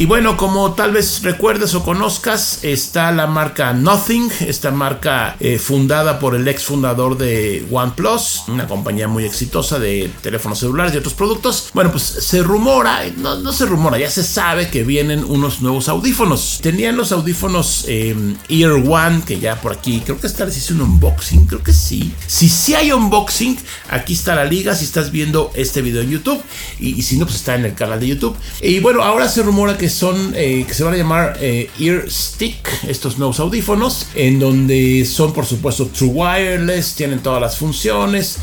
Y 0.00 0.06
bueno, 0.06 0.38
como 0.38 0.72
tal 0.72 0.92
vez 0.92 1.22
recuerdes 1.22 1.74
o 1.74 1.82
conozcas, 1.82 2.60
está 2.62 3.12
la 3.12 3.26
marca 3.26 3.74
Nothing, 3.74 4.30
esta 4.46 4.70
marca 4.70 5.36
eh, 5.40 5.58
fundada 5.58 6.18
por 6.18 6.34
el 6.34 6.48
ex 6.48 6.64
fundador 6.64 7.18
de 7.18 7.66
OnePlus, 7.70 8.44
una 8.48 8.66
compañía 8.66 9.08
muy 9.08 9.26
exitosa 9.26 9.78
de 9.78 10.10
teléfonos 10.22 10.58
celulares 10.58 10.94
y 10.94 10.96
otros 10.96 11.12
productos. 11.12 11.68
Bueno, 11.74 11.90
pues 11.90 12.02
se 12.02 12.42
rumora, 12.42 13.02
no, 13.18 13.40
no 13.40 13.52
se 13.52 13.66
rumora, 13.66 13.98
ya 13.98 14.08
se 14.08 14.22
sabe 14.22 14.70
que 14.70 14.84
vienen 14.84 15.22
unos 15.22 15.60
nuevos 15.60 15.86
audífonos. 15.90 16.60
Tenían 16.62 16.96
los 16.96 17.12
audífonos 17.12 17.84
eh, 17.86 18.16
Ear 18.48 18.72
One, 18.72 19.20
que 19.26 19.38
ya 19.38 19.60
por 19.60 19.70
aquí, 19.70 20.00
creo 20.02 20.18
que 20.18 20.28
esta 20.28 20.46
les 20.46 20.56
hice 20.56 20.72
un 20.72 20.80
unboxing, 20.80 21.44
creo 21.44 21.62
que 21.62 21.74
sí. 21.74 22.14
Si 22.26 22.48
sí 22.48 22.74
hay 22.74 22.90
unboxing, 22.90 23.58
aquí 23.90 24.14
está 24.14 24.34
la 24.34 24.46
liga 24.46 24.74
si 24.74 24.86
estás 24.86 25.10
viendo 25.10 25.52
este 25.54 25.82
video 25.82 26.00
en 26.00 26.08
YouTube. 26.08 26.42
Y, 26.78 27.02
si 27.02 27.18
no, 27.18 27.26
pues 27.26 27.36
está 27.36 27.54
en 27.54 27.66
el 27.66 27.74
canal 27.74 28.00
de 28.00 28.06
YouTube. 28.06 28.34
Y 28.62 28.80
bueno, 28.80 29.02
ahora 29.02 29.28
se 29.28 29.42
rumora 29.42 29.76
que 29.76 29.89
son, 29.90 30.32
eh, 30.34 30.64
que 30.66 30.74
se 30.74 30.84
van 30.84 30.94
a 30.94 30.96
llamar 30.96 31.38
eh, 31.40 31.70
Ear 31.78 32.10
Stick, 32.10 32.68
estos 32.88 33.18
nuevos 33.18 33.40
audífonos, 33.40 34.06
en 34.14 34.38
donde 34.38 35.04
son 35.04 35.32
por 35.32 35.46
supuesto 35.46 35.86
True 35.86 36.10
Wireless, 36.10 36.94
tienen 36.94 37.20
todas 37.20 37.40
las 37.40 37.56
funciones, 37.56 38.38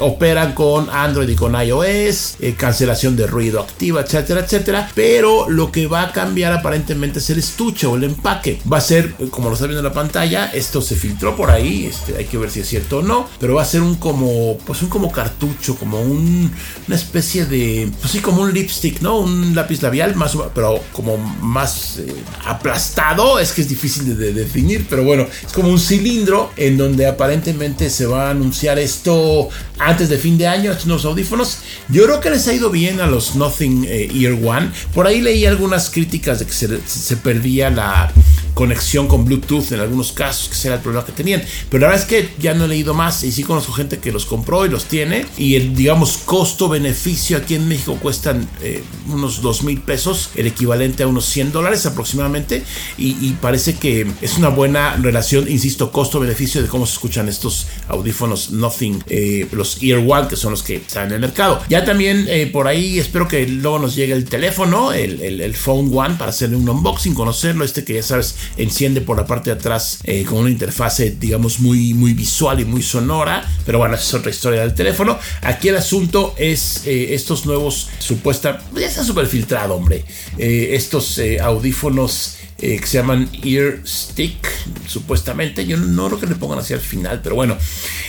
operan 0.00 0.54
con 0.54 0.88
Android 0.90 1.28
y 1.28 1.34
con 1.34 1.54
iOS, 1.60 2.36
cancelación 2.56 3.16
de 3.16 3.26
ruido 3.26 3.60
activa, 3.60 4.00
etcétera, 4.00 4.40
etcétera. 4.40 4.90
Pero 4.94 5.48
lo 5.48 5.70
que 5.72 5.86
va 5.86 6.02
a 6.02 6.12
cambiar 6.12 6.52
aparentemente 6.52 7.18
es 7.18 7.30
el 7.30 7.38
estuche 7.38 7.86
o 7.86 7.96
el 7.96 8.04
empaque. 8.04 8.60
Va 8.70 8.78
a 8.78 8.80
ser, 8.80 9.14
como 9.30 9.48
lo 9.48 9.54
está 9.54 9.66
viendo 9.66 9.80
en 9.80 9.84
la 9.84 9.92
pantalla, 9.92 10.46
esto 10.46 10.80
se 10.80 10.96
filtró 10.96 11.36
por 11.36 11.50
ahí, 11.50 11.86
este, 11.86 12.16
hay 12.16 12.24
que 12.24 12.38
ver 12.38 12.50
si 12.50 12.60
es 12.60 12.68
cierto 12.68 12.98
o 12.98 13.02
no, 13.02 13.28
pero 13.40 13.54
va 13.54 13.62
a 13.62 13.66
ser 13.66 13.82
un 13.82 13.96
como, 13.96 14.58
pues 14.58 14.82
un 14.82 14.88
como 14.88 15.10
cartucho, 15.10 15.76
como 15.76 16.00
un, 16.00 16.50
una 16.86 16.96
especie 16.96 17.46
de, 17.46 17.90
pues 18.00 18.12
sí, 18.12 18.20
como 18.20 18.42
un 18.42 18.52
lipstick, 18.52 19.00
¿no? 19.00 19.18
Un 19.18 19.54
lápiz 19.54 19.80
labial, 19.88 20.14
más, 20.16 20.36
pero 20.54 20.80
como 20.92 21.16
más 21.16 21.98
eh, 21.98 22.14
aplastado, 22.44 23.38
es 23.38 23.52
que 23.52 23.62
es 23.62 23.68
difícil 23.68 24.18
de, 24.18 24.34
definir, 24.34 24.86
pero 24.88 25.02
bueno, 25.02 25.26
es 25.46 25.52
como 25.52 25.70
un 25.70 25.80
cilindro 25.80 26.50
en 26.56 26.76
donde 26.76 27.06
aparentemente 27.06 27.88
se 27.88 28.04
va 28.04 28.28
a 28.28 28.30
anunciar 28.30 28.78
esto 28.78 29.48
antes 29.78 30.10
de 30.10 30.18
fin 30.18 30.36
de 30.36 30.46
año, 30.46 30.72
estos 30.72 30.86
nuevos 30.86 31.06
audífonos. 31.06 31.58
Yo 31.88 32.04
creo 32.04 32.20
que 32.20 32.28
les 32.28 32.46
ha 32.48 32.52
ido 32.52 32.68
bien 32.70 33.00
a 33.00 33.06
los 33.06 33.34
Nothing 33.34 33.86
eh, 33.88 34.10
Ear 34.14 34.34
One. 34.44 34.70
Por 34.92 35.06
ahí 35.06 35.22
leí 35.22 35.46
algunas 35.46 35.88
críticas 35.88 36.40
de 36.40 36.46
que 36.46 36.52
se 36.52 37.16
perdía 37.16 37.70
la 37.70 38.12
conexión 38.58 39.06
con 39.06 39.24
Bluetooth 39.24 39.70
en 39.70 39.78
algunos 39.78 40.10
casos, 40.10 40.48
que 40.48 40.56
será 40.56 40.74
el 40.74 40.80
problema 40.80 41.06
que 41.06 41.12
tenían. 41.12 41.40
Pero 41.70 41.82
la 41.82 41.92
verdad 41.92 42.02
es 42.02 42.08
que 42.08 42.28
ya 42.40 42.54
no 42.54 42.64
he 42.64 42.68
leído 42.68 42.92
más 42.92 43.22
y 43.22 43.30
sí 43.30 43.44
conozco 43.44 43.72
gente 43.72 43.98
que 44.00 44.10
los 44.10 44.26
compró 44.26 44.66
y 44.66 44.68
los 44.68 44.86
tiene. 44.86 45.26
Y 45.36 45.54
el, 45.54 45.76
digamos, 45.76 46.18
costo-beneficio 46.18 47.36
aquí 47.36 47.54
en 47.54 47.68
México 47.68 47.96
cuestan 48.02 48.48
eh, 48.60 48.82
unos 49.12 49.42
2 49.42 49.62
mil 49.62 49.80
pesos, 49.80 50.30
el 50.34 50.48
equivalente 50.48 51.04
a 51.04 51.06
unos 51.06 51.26
100 51.26 51.52
dólares 51.52 51.86
aproximadamente. 51.86 52.64
Y, 52.96 53.28
parece 53.40 53.74
que 53.74 54.04
es 54.22 54.36
una 54.38 54.48
buena 54.48 54.96
relación, 54.96 55.48
insisto, 55.48 55.92
costo-beneficio 55.92 56.60
de 56.60 56.66
cómo 56.66 56.84
se 56.84 56.94
escuchan 56.94 57.28
estos 57.28 57.68
audífonos 57.86 58.50
Nothing, 58.50 59.04
eh, 59.06 59.46
los 59.52 59.80
Ear 59.84 59.98
One, 60.04 60.26
que 60.26 60.34
son 60.34 60.50
los 60.50 60.64
que 60.64 60.76
están 60.76 61.06
en 61.06 61.12
el 61.12 61.20
mercado. 61.20 61.62
Ya 61.68 61.84
también 61.84 62.26
eh, 62.28 62.48
por 62.52 62.66
ahí 62.66 62.98
espero 62.98 63.28
que 63.28 63.46
luego 63.46 63.78
nos 63.78 63.94
llegue 63.94 64.14
el 64.14 64.24
teléfono, 64.24 64.92
el, 64.92 65.20
el, 65.20 65.40
el 65.40 65.54
Phone 65.54 65.92
One, 65.94 66.16
para 66.16 66.30
hacerle 66.30 66.56
un 66.56 66.68
unboxing, 66.68 67.14
conocerlo. 67.14 67.64
Este 67.64 67.84
que 67.84 67.94
ya 67.94 68.02
sabes 68.02 68.34
enciende 68.56 69.00
por 69.00 69.16
la 69.16 69.26
parte 69.26 69.50
de 69.50 69.56
atrás 69.56 70.00
eh, 70.04 70.24
con 70.24 70.38
una 70.38 70.50
interfase, 70.50 71.16
digamos, 71.18 71.60
muy, 71.60 71.94
muy 71.94 72.14
visual 72.14 72.60
y 72.60 72.64
muy 72.64 72.82
sonora. 72.82 73.48
Pero 73.64 73.78
bueno, 73.78 73.94
esa 73.94 74.04
es 74.04 74.14
otra 74.14 74.30
historia 74.30 74.60
del 74.60 74.74
teléfono. 74.74 75.18
Aquí 75.42 75.68
el 75.68 75.76
asunto 75.76 76.34
es 76.38 76.82
eh, 76.86 77.14
estos 77.14 77.46
nuevos, 77.46 77.88
supuesta, 77.98 78.62
ya 78.74 78.86
está 78.86 79.04
súper 79.04 79.26
filtrado, 79.26 79.74
hombre. 79.74 80.04
Eh, 80.38 80.70
estos 80.72 81.20
audífonos. 81.40 82.36
Que 82.58 82.86
se 82.86 82.98
llaman 82.98 83.30
Ear 83.44 83.80
Stick, 83.86 84.48
supuestamente. 84.86 85.64
Yo 85.64 85.76
no 85.76 86.06
creo 86.08 86.20
que 86.20 86.26
le 86.26 86.34
pongan 86.34 86.58
así 86.58 86.74
al 86.74 86.80
final, 86.80 87.20
pero 87.22 87.36
bueno, 87.36 87.56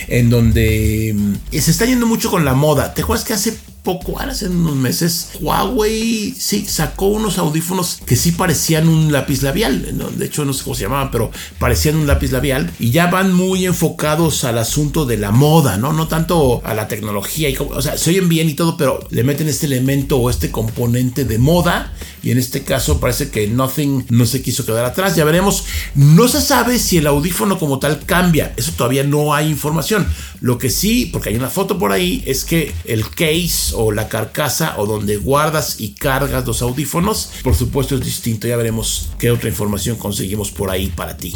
en 0.08 0.28
donde 0.28 1.14
se 1.52 1.70
está 1.70 1.86
yendo 1.86 2.06
mucho 2.06 2.30
con 2.30 2.44
la 2.44 2.54
moda. 2.54 2.92
¿Te 2.92 3.02
acuerdas 3.02 3.24
que 3.24 3.32
hace 3.32 3.56
poco, 3.82 4.18
hace 4.20 4.48
unos 4.48 4.76
meses, 4.76 5.30
Huawei 5.40 6.34
sí 6.38 6.66
sacó 6.66 7.06
unos 7.06 7.38
audífonos 7.38 7.98
que 8.04 8.16
sí 8.16 8.32
parecían 8.32 8.88
un 8.88 9.12
lápiz 9.12 9.42
labial. 9.42 9.96
De 10.16 10.26
hecho, 10.26 10.44
no 10.44 10.52
sé 10.52 10.64
cómo 10.64 10.76
se 10.76 10.82
llamaban, 10.82 11.10
pero 11.10 11.30
parecían 11.58 11.96
un 11.96 12.06
lápiz 12.06 12.30
labial 12.30 12.70
y 12.78 12.90
ya 12.90 13.06
van 13.06 13.32
muy 13.32 13.66
enfocados 13.66 14.44
al 14.44 14.58
asunto 14.58 15.06
de 15.06 15.16
la 15.16 15.30
moda, 15.30 15.76
¿no? 15.76 15.92
No 15.92 16.08
tanto 16.08 16.60
a 16.64 16.74
la 16.74 16.88
tecnología 16.88 17.48
y 17.48 17.56
o 17.56 17.82
sea, 17.82 17.96
se 17.96 18.10
oyen 18.10 18.28
bien 18.28 18.48
y 18.48 18.54
todo, 18.54 18.76
pero 18.76 19.00
le 19.10 19.24
meten 19.24 19.48
este 19.48 19.66
elemento 19.66 20.18
o 20.18 20.30
este 20.30 20.50
componente 20.50 21.24
de 21.24 21.38
moda 21.38 21.92
y 22.22 22.30
en 22.30 22.38
este 22.38 22.62
caso 22.62 23.00
parece 23.00 23.30
que 23.30 23.46
Nothing 23.46 24.06
no 24.10 24.26
se 24.26 24.42
quiso 24.42 24.64
quedar 24.66 24.84
atrás. 24.84 25.16
Ya 25.16 25.24
veremos. 25.24 25.64
No 25.94 26.28
se 26.28 26.40
sabe 26.40 26.78
si 26.78 26.98
el 26.98 27.06
audífono 27.06 27.58
como 27.58 27.78
tal 27.78 28.00
cambia. 28.04 28.52
Eso 28.56 28.72
todavía 28.76 29.04
no 29.04 29.34
hay 29.34 29.48
información. 29.48 30.06
Lo 30.40 30.58
que 30.58 30.70
sí, 30.70 31.06
porque 31.06 31.30
hay 31.30 31.36
una 31.36 31.50
foto 31.50 31.78
por 31.78 31.92
ahí, 31.92 32.22
es 32.26 32.44
que 32.44 32.72
el 32.84 33.08
case 33.08 33.74
o 33.74 33.92
la 33.92 34.08
carcasa 34.08 34.74
o 34.78 34.86
donde 34.86 35.16
guardas 35.16 35.80
y 35.80 35.90
cargas 35.94 36.46
los 36.46 36.62
audífonos, 36.62 37.30
por 37.42 37.54
supuesto 37.54 37.94
es 37.94 38.04
distinto. 38.04 38.46
Ya 38.46 38.56
veremos 38.56 39.10
qué 39.18 39.30
otra 39.30 39.48
información 39.48 39.96
conseguimos 39.96 40.50
por 40.50 40.70
ahí 40.70 40.88
para 40.88 41.16
ti. 41.16 41.34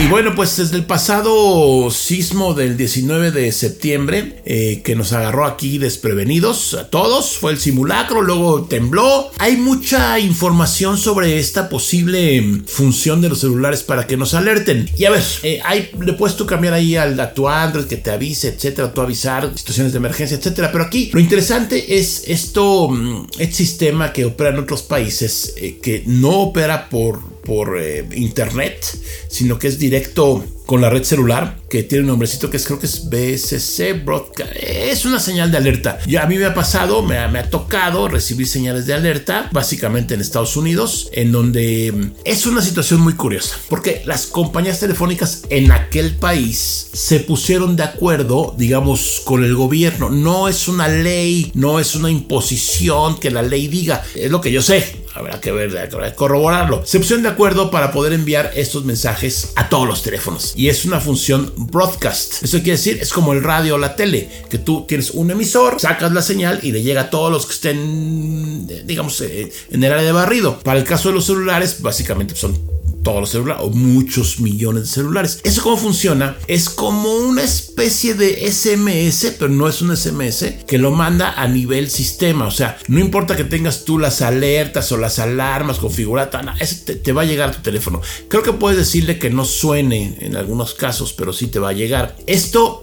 Y 0.00 0.06
bueno, 0.08 0.34
pues 0.34 0.56
desde 0.56 0.76
el 0.76 0.86
pasado 0.86 1.90
sismo 1.90 2.54
del 2.54 2.76
19 2.76 3.30
de 3.30 3.52
septiembre, 3.52 4.42
eh, 4.44 4.82
que 4.84 4.96
nos 4.96 5.12
agarró 5.12 5.46
aquí 5.46 5.78
desprevenidos 5.78 6.74
a 6.74 6.90
todos, 6.90 7.36
fue 7.38 7.52
el 7.52 7.58
simulacro, 7.58 8.20
luego 8.22 8.64
tembló. 8.64 9.30
Hay 9.38 9.56
mucha 9.56 10.18
información 10.18 10.98
sobre 10.98 11.38
esta 11.38 11.68
posible 11.68 12.62
función 12.66 13.20
de 13.20 13.28
los 13.28 13.40
celulares 13.40 13.82
para 13.82 14.06
que 14.06 14.16
nos 14.16 14.34
alerten. 14.34 14.90
Y 14.98 15.04
a 15.04 15.10
ver, 15.10 15.22
eh, 15.42 15.60
hay, 15.64 15.90
le 16.00 16.14
puedes 16.14 16.36
tú 16.36 16.44
cambiar 16.44 16.74
ahí 16.74 16.96
al, 16.96 17.18
a 17.20 17.32
tu 17.32 17.48
Android 17.48 17.86
que 17.86 17.96
te 17.96 18.10
avise, 18.10 18.48
etcétera, 18.48 18.92
tú 18.92 19.00
avisar 19.00 19.52
situaciones 19.54 19.92
de 19.92 19.98
emergencia, 19.98 20.36
etcétera. 20.36 20.72
Pero 20.72 20.84
aquí 20.84 21.10
lo 21.12 21.20
interesante 21.20 21.98
es 21.98 22.24
esto, 22.26 22.88
mm, 22.88 23.26
este 23.38 23.54
sistema 23.54 24.12
que 24.12 24.24
opera 24.24 24.50
en 24.50 24.58
otros 24.58 24.82
países, 24.82 25.54
eh, 25.56 25.78
que 25.80 26.02
no 26.06 26.30
opera 26.40 26.88
por 26.88 27.33
por 27.44 27.78
eh, 27.78 28.06
internet, 28.14 28.84
sino 29.28 29.58
que 29.58 29.68
es 29.68 29.78
directo 29.78 30.44
con 30.66 30.80
la 30.80 30.88
red 30.88 31.04
celular, 31.04 31.58
que 31.68 31.82
tiene 31.82 32.04
un 32.04 32.08
nombrecito 32.08 32.50
que 32.50 32.56
es, 32.56 32.64
creo 32.64 32.78
que 32.78 32.86
es 32.86 33.10
BSC 33.10 34.04
Broadcast. 34.04 34.52
Es 34.56 35.04
una 35.04 35.20
señal 35.20 35.50
de 35.50 35.58
alerta. 35.58 35.98
Ya 36.06 36.22
a 36.22 36.26
mí 36.26 36.38
me 36.38 36.46
ha 36.46 36.54
pasado, 36.54 37.02
me 37.02 37.18
ha, 37.18 37.28
me 37.28 37.38
ha 37.38 37.50
tocado 37.50 38.08
recibir 38.08 38.46
señales 38.46 38.86
de 38.86 38.94
alerta, 38.94 39.48
básicamente 39.52 40.14
en 40.14 40.20
Estados 40.20 40.56
Unidos, 40.56 41.10
en 41.12 41.32
donde 41.32 41.92
mm, 41.92 42.12
es 42.24 42.46
una 42.46 42.62
situación 42.62 43.00
muy 43.00 43.12
curiosa, 43.14 43.56
porque 43.68 44.02
las 44.06 44.26
compañías 44.26 44.80
telefónicas 44.80 45.42
en 45.50 45.70
aquel 45.70 46.16
país 46.16 46.88
se 46.92 47.20
pusieron 47.20 47.76
de 47.76 47.82
acuerdo, 47.82 48.54
digamos, 48.56 49.20
con 49.24 49.44
el 49.44 49.54
gobierno. 49.54 50.08
No 50.08 50.48
es 50.48 50.68
una 50.68 50.88
ley, 50.88 51.52
no 51.54 51.78
es 51.78 51.94
una 51.94 52.10
imposición 52.10 53.18
que 53.18 53.30
la 53.30 53.42
ley 53.42 53.68
diga, 53.68 54.02
es 54.14 54.30
lo 54.30 54.40
que 54.40 54.50
yo 54.50 54.62
sé 54.62 55.03
habrá 55.14 55.40
que 55.40 55.52
ver, 55.52 55.76
habrá 55.76 56.10
que 56.10 56.16
corroborarlo. 56.16 56.80
Pusieron 56.80 57.22
de 57.22 57.28
acuerdo 57.28 57.70
para 57.70 57.92
poder 57.92 58.12
enviar 58.12 58.50
estos 58.54 58.84
mensajes 58.84 59.52
a 59.56 59.68
todos 59.68 59.86
los 59.86 60.02
teléfonos. 60.02 60.52
Y 60.56 60.68
es 60.68 60.84
una 60.84 61.00
función 61.00 61.52
broadcast. 61.56 62.42
Eso 62.42 62.58
quiere 62.58 62.72
decir, 62.72 62.98
es 63.00 63.12
como 63.12 63.32
el 63.32 63.42
radio 63.42 63.76
o 63.76 63.78
la 63.78 63.96
tele, 63.96 64.28
que 64.50 64.58
tú 64.58 64.84
tienes 64.86 65.12
un 65.12 65.30
emisor, 65.30 65.80
sacas 65.80 66.12
la 66.12 66.22
señal 66.22 66.60
y 66.62 66.72
le 66.72 66.82
llega 66.82 67.02
a 67.02 67.10
todos 67.10 67.30
los 67.30 67.46
que 67.46 67.52
estén, 67.52 68.66
digamos, 68.86 69.20
eh, 69.20 69.52
en 69.70 69.84
el 69.84 69.92
área 69.92 70.04
de 70.04 70.12
barrido. 70.12 70.58
Para 70.60 70.78
el 70.78 70.84
caso 70.84 71.08
de 71.08 71.14
los 71.14 71.26
celulares, 71.26 71.80
básicamente 71.80 72.34
son 72.34 72.73
todos 73.04 73.20
los 73.20 73.30
celulares 73.30 73.62
o 73.64 73.70
muchos 73.70 74.40
millones 74.40 74.84
de 74.84 74.88
celulares. 74.88 75.40
¿Eso 75.44 75.62
cómo 75.62 75.76
funciona? 75.76 76.36
Es 76.48 76.68
como 76.68 77.12
una 77.12 77.42
especie 77.42 78.14
de 78.14 78.50
SMS, 78.50 79.36
pero 79.38 79.50
no 79.50 79.68
es 79.68 79.80
un 79.82 79.96
SMS 79.96 80.64
que 80.66 80.78
lo 80.78 80.90
manda 80.90 81.40
a 81.40 81.46
nivel 81.46 81.90
sistema. 81.90 82.46
O 82.46 82.50
sea, 82.50 82.78
no 82.88 82.98
importa 82.98 83.36
que 83.36 83.44
tengas 83.44 83.84
tú 83.84 83.98
las 83.98 84.22
alertas 84.22 84.90
o 84.90 84.96
las 84.96 85.20
alarmas 85.20 85.78
configuradas, 85.78 86.24
ese 86.60 86.96
te, 86.96 87.12
va 87.12 87.22
a 87.22 87.24
llegar 87.24 87.50
a 87.50 87.52
tu 87.52 87.62
teléfono. 87.62 88.00
Creo 88.28 88.42
que 88.42 88.52
puedes 88.52 88.78
decirle 88.78 89.18
que 89.18 89.30
no 89.30 89.44
suene 89.44 90.16
en 90.20 90.36
algunos 90.36 90.74
casos, 90.74 91.12
pero 91.12 91.32
sí 91.32 91.48
te 91.48 91.58
va 91.58 91.70
a 91.70 91.72
llegar. 91.72 92.16
Esto, 92.26 92.80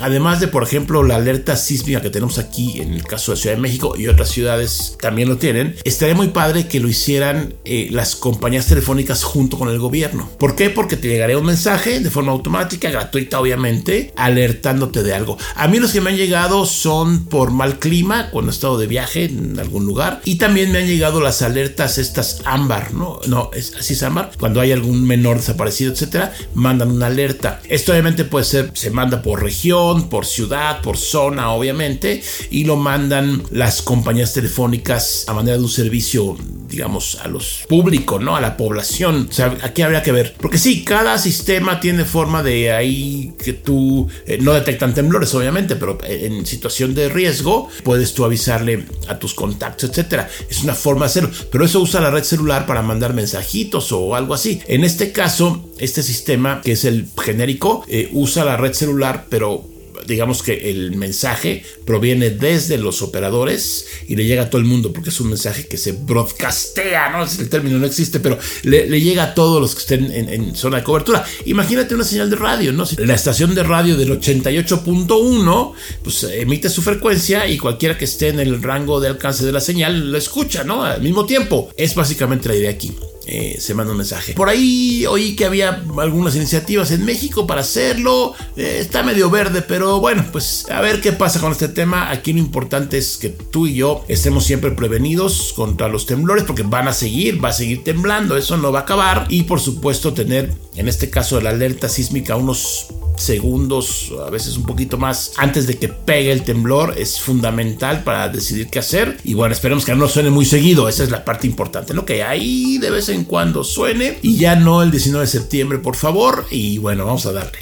además 0.00 0.40
de, 0.40 0.48
por 0.48 0.62
ejemplo, 0.62 1.02
la 1.02 1.16
alerta 1.16 1.56
sísmica 1.56 2.02
que 2.02 2.10
tenemos 2.10 2.38
aquí 2.38 2.80
en 2.80 2.92
el 2.92 3.04
caso 3.04 3.32
de 3.32 3.38
Ciudad 3.38 3.56
de 3.56 3.62
México 3.62 3.94
y 3.96 4.08
otras 4.08 4.28
ciudades 4.28 4.96
también 5.00 5.28
lo 5.28 5.38
tienen, 5.38 5.76
estaría 5.84 6.14
muy 6.14 6.28
padre 6.28 6.68
que 6.68 6.80
lo 6.80 6.88
hicieran 6.88 7.54
eh, 7.64 7.88
las 7.90 8.16
compañías 8.16 8.66
telefónicas 8.66 9.24
junto 9.30 9.58
con 9.58 9.68
el 9.68 9.78
gobierno. 9.78 10.28
¿Por 10.38 10.56
qué? 10.56 10.70
Porque 10.70 10.96
te 10.96 11.08
llegaría 11.08 11.38
un 11.38 11.46
mensaje 11.46 12.00
de 12.00 12.10
forma 12.10 12.32
automática, 12.32 12.90
gratuita 12.90 13.40
obviamente, 13.40 14.12
alertándote 14.16 15.04
de 15.04 15.14
algo. 15.14 15.38
A 15.54 15.68
mí 15.68 15.78
los 15.78 15.92
que 15.92 16.00
me 16.00 16.10
han 16.10 16.16
llegado 16.16 16.66
son 16.66 17.26
por 17.26 17.52
mal 17.52 17.78
clima, 17.78 18.30
cuando 18.30 18.50
he 18.50 18.54
estado 18.54 18.76
de 18.76 18.88
viaje 18.88 19.26
en 19.26 19.58
algún 19.60 19.86
lugar, 19.86 20.20
y 20.24 20.36
también 20.36 20.72
me 20.72 20.78
han 20.78 20.86
llegado 20.86 21.20
las 21.20 21.42
alertas 21.42 21.98
estas 21.98 22.42
ámbar, 22.44 22.92
¿no? 22.92 23.20
No, 23.28 23.50
así 23.78 23.92
es 23.92 24.02
ámbar. 24.02 24.32
Cuando 24.38 24.60
hay 24.60 24.72
algún 24.72 25.06
menor 25.06 25.36
desaparecido, 25.36 25.92
etcétera, 25.92 26.34
mandan 26.54 26.90
una 26.90 27.06
alerta. 27.06 27.60
Esto 27.68 27.92
obviamente 27.92 28.24
puede 28.24 28.44
ser, 28.44 28.72
se 28.74 28.90
manda 28.90 29.22
por 29.22 29.42
región, 29.42 30.08
por 30.08 30.26
ciudad, 30.26 30.82
por 30.82 30.96
zona, 30.96 31.52
obviamente, 31.52 32.22
y 32.50 32.64
lo 32.64 32.76
mandan 32.76 33.44
las 33.50 33.80
compañías 33.80 34.32
telefónicas 34.32 35.24
a 35.28 35.34
manera 35.34 35.56
de 35.56 35.62
un 35.62 35.70
servicio 35.70 36.36
digamos, 36.70 37.18
a 37.22 37.28
los 37.28 37.64
públicos, 37.68 38.20
¿no? 38.20 38.36
A 38.36 38.40
la 38.40 38.56
población. 38.56 39.28
O 39.28 39.32
sea, 39.32 39.56
aquí 39.62 39.82
habría 39.82 40.02
que 40.02 40.12
ver. 40.12 40.34
Porque 40.40 40.58
sí, 40.58 40.84
cada 40.84 41.18
sistema 41.18 41.80
tiene 41.80 42.04
forma 42.04 42.42
de 42.42 42.72
ahí 42.72 43.34
que 43.42 43.52
tú 43.52 44.08
eh, 44.26 44.38
no 44.40 44.52
detectan 44.52 44.94
temblores, 44.94 45.34
obviamente, 45.34 45.76
pero 45.76 45.98
en 46.04 46.46
situación 46.46 46.94
de 46.94 47.08
riesgo 47.08 47.68
puedes 47.82 48.14
tú 48.14 48.24
avisarle 48.24 48.86
a 49.08 49.18
tus 49.18 49.34
contactos, 49.34 49.90
etcétera. 49.90 50.28
Es 50.48 50.62
una 50.62 50.74
forma 50.74 51.06
de 51.06 51.06
hacerlo. 51.06 51.30
Pero 51.50 51.64
eso 51.64 51.80
usa 51.80 52.00
la 52.00 52.10
red 52.10 52.24
celular 52.24 52.66
para 52.66 52.82
mandar 52.82 53.14
mensajitos 53.14 53.92
o 53.92 54.14
algo 54.14 54.34
así. 54.34 54.60
En 54.66 54.84
este 54.84 55.12
caso, 55.12 55.70
este 55.78 56.02
sistema, 56.02 56.60
que 56.62 56.72
es 56.72 56.84
el 56.84 57.08
genérico, 57.20 57.84
eh, 57.88 58.08
usa 58.12 58.44
la 58.44 58.56
red 58.56 58.72
celular, 58.72 59.26
pero 59.28 59.64
digamos 60.06 60.42
que 60.42 60.70
el 60.70 60.96
mensaje 60.96 61.64
proviene 61.84 62.30
desde 62.30 62.78
los 62.78 63.02
operadores 63.02 63.86
y 64.08 64.16
le 64.16 64.24
llega 64.24 64.44
a 64.44 64.50
todo 64.50 64.60
el 64.60 64.66
mundo, 64.66 64.92
porque 64.92 65.10
es 65.10 65.20
un 65.20 65.28
mensaje 65.28 65.66
que 65.66 65.76
se 65.76 65.92
broadcastea, 65.92 67.10
¿no? 67.10 67.24
El 67.24 67.48
término 67.48 67.78
no 67.78 67.86
existe, 67.86 68.20
pero 68.20 68.38
le, 68.62 69.00
llega 69.00 69.24
a 69.24 69.34
todos 69.34 69.60
los 69.60 69.74
que 69.74 69.80
estén 69.80 70.10
en, 70.10 70.54
zona 70.54 70.78
de 70.78 70.84
cobertura. 70.84 71.24
Imagínate 71.46 71.94
una 71.94 72.04
señal 72.04 72.30
de 72.30 72.36
radio, 72.36 72.72
¿no? 72.72 72.84
La 72.98 73.14
estación 73.14 73.54
de 73.54 73.62
radio 73.62 73.96
del 73.96 74.18
88.1, 74.20 75.72
pues 76.02 76.24
emite 76.24 76.68
su 76.68 76.82
frecuencia 76.82 77.46
y 77.46 77.58
cualquiera 77.58 77.96
que 77.96 78.04
esté 78.04 78.28
en 78.28 78.40
el 78.40 78.62
rango 78.62 79.00
de 79.00 79.08
alcance 79.08 79.44
de 79.44 79.52
la 79.52 79.60
señal 79.60 80.10
lo 80.10 80.18
escucha, 80.18 80.64
¿no? 80.64 80.82
Al 80.84 81.02
mismo 81.02 81.26
tiempo. 81.26 81.70
Es 81.76 81.94
básicamente 81.94 82.48
la 82.48 82.56
idea 82.56 82.70
aquí. 82.70 82.92
Eh, 83.26 83.56
se 83.60 83.74
manda 83.74 83.92
un 83.92 83.98
mensaje. 83.98 84.32
Por 84.32 84.48
ahí 84.48 85.04
oí 85.06 85.36
que 85.36 85.44
había 85.44 85.82
algunas 85.98 86.34
iniciativas 86.36 86.90
en 86.90 87.04
México 87.04 87.46
para 87.46 87.60
hacerlo. 87.60 88.34
Eh, 88.56 88.78
está 88.80 89.02
medio 89.02 89.30
verde, 89.30 89.62
pero 89.62 90.00
bueno, 90.00 90.24
pues 90.32 90.66
a 90.70 90.80
ver 90.80 91.00
qué 91.00 91.12
pasa 91.12 91.40
con 91.40 91.52
este 91.52 91.68
tema. 91.68 92.10
Aquí 92.10 92.32
lo 92.32 92.38
importante 92.38 92.98
es 92.98 93.18
que 93.18 93.28
tú 93.28 93.66
y 93.66 93.74
yo 93.74 94.04
estemos 94.08 94.44
siempre 94.44 94.70
prevenidos 94.70 95.52
contra 95.54 95.88
los 95.88 96.06
temblores 96.06 96.44
porque 96.44 96.62
van 96.62 96.88
a 96.88 96.92
seguir, 96.92 97.42
va 97.44 97.50
a 97.50 97.52
seguir 97.52 97.84
temblando, 97.84 98.36
eso 98.36 98.56
no 98.56 98.72
va 98.72 98.80
a 98.80 98.82
acabar. 98.82 99.26
Y 99.28 99.44
por 99.44 99.60
supuesto 99.60 100.14
tener, 100.14 100.52
en 100.74 100.88
este 100.88 101.10
caso, 101.10 101.40
la 101.40 101.50
alerta 101.50 101.88
sísmica 101.88 102.36
unos 102.36 102.88
segundos, 103.16 104.12
a 104.26 104.30
veces 104.30 104.56
un 104.56 104.64
poquito 104.64 104.96
más, 104.98 105.32
antes 105.36 105.66
de 105.66 105.78
que 105.78 105.88
pegue 105.88 106.32
el 106.32 106.42
temblor, 106.42 106.94
es 106.96 107.20
fundamental 107.20 108.02
para 108.02 108.28
decidir 108.28 108.68
qué 108.68 108.78
hacer. 108.78 109.18
Y 109.24 109.34
bueno, 109.34 109.52
esperemos 109.52 109.84
que 109.84 109.94
no 109.94 110.08
suene 110.08 110.30
muy 110.30 110.44
seguido, 110.44 110.88
esa 110.88 111.04
es 111.04 111.10
la 111.10 111.24
parte 111.24 111.46
importante, 111.46 111.94
¿no? 111.94 112.04
Que 112.04 112.22
ahí 112.22 112.78
de 112.78 112.90
vez 112.90 113.08
en 113.08 113.24
cuando 113.24 113.64
suene 113.64 114.18
y 114.22 114.36
ya 114.36 114.56
no 114.56 114.82
el 114.82 114.90
19 114.90 115.26
de 115.26 115.30
septiembre, 115.30 115.78
por 115.78 115.96
favor. 115.96 116.46
Y 116.50 116.78
bueno, 116.78 117.04
vamos 117.04 117.26
a 117.26 117.32
darle. 117.32 117.58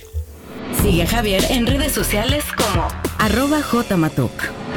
Sigue 0.82 1.02
a 1.02 1.06
Javier 1.06 1.44
en 1.50 1.66
redes 1.66 1.92
sociales 1.92 2.44
como 2.56 2.86
arroba 3.18 3.62
jmatok. 3.62 4.67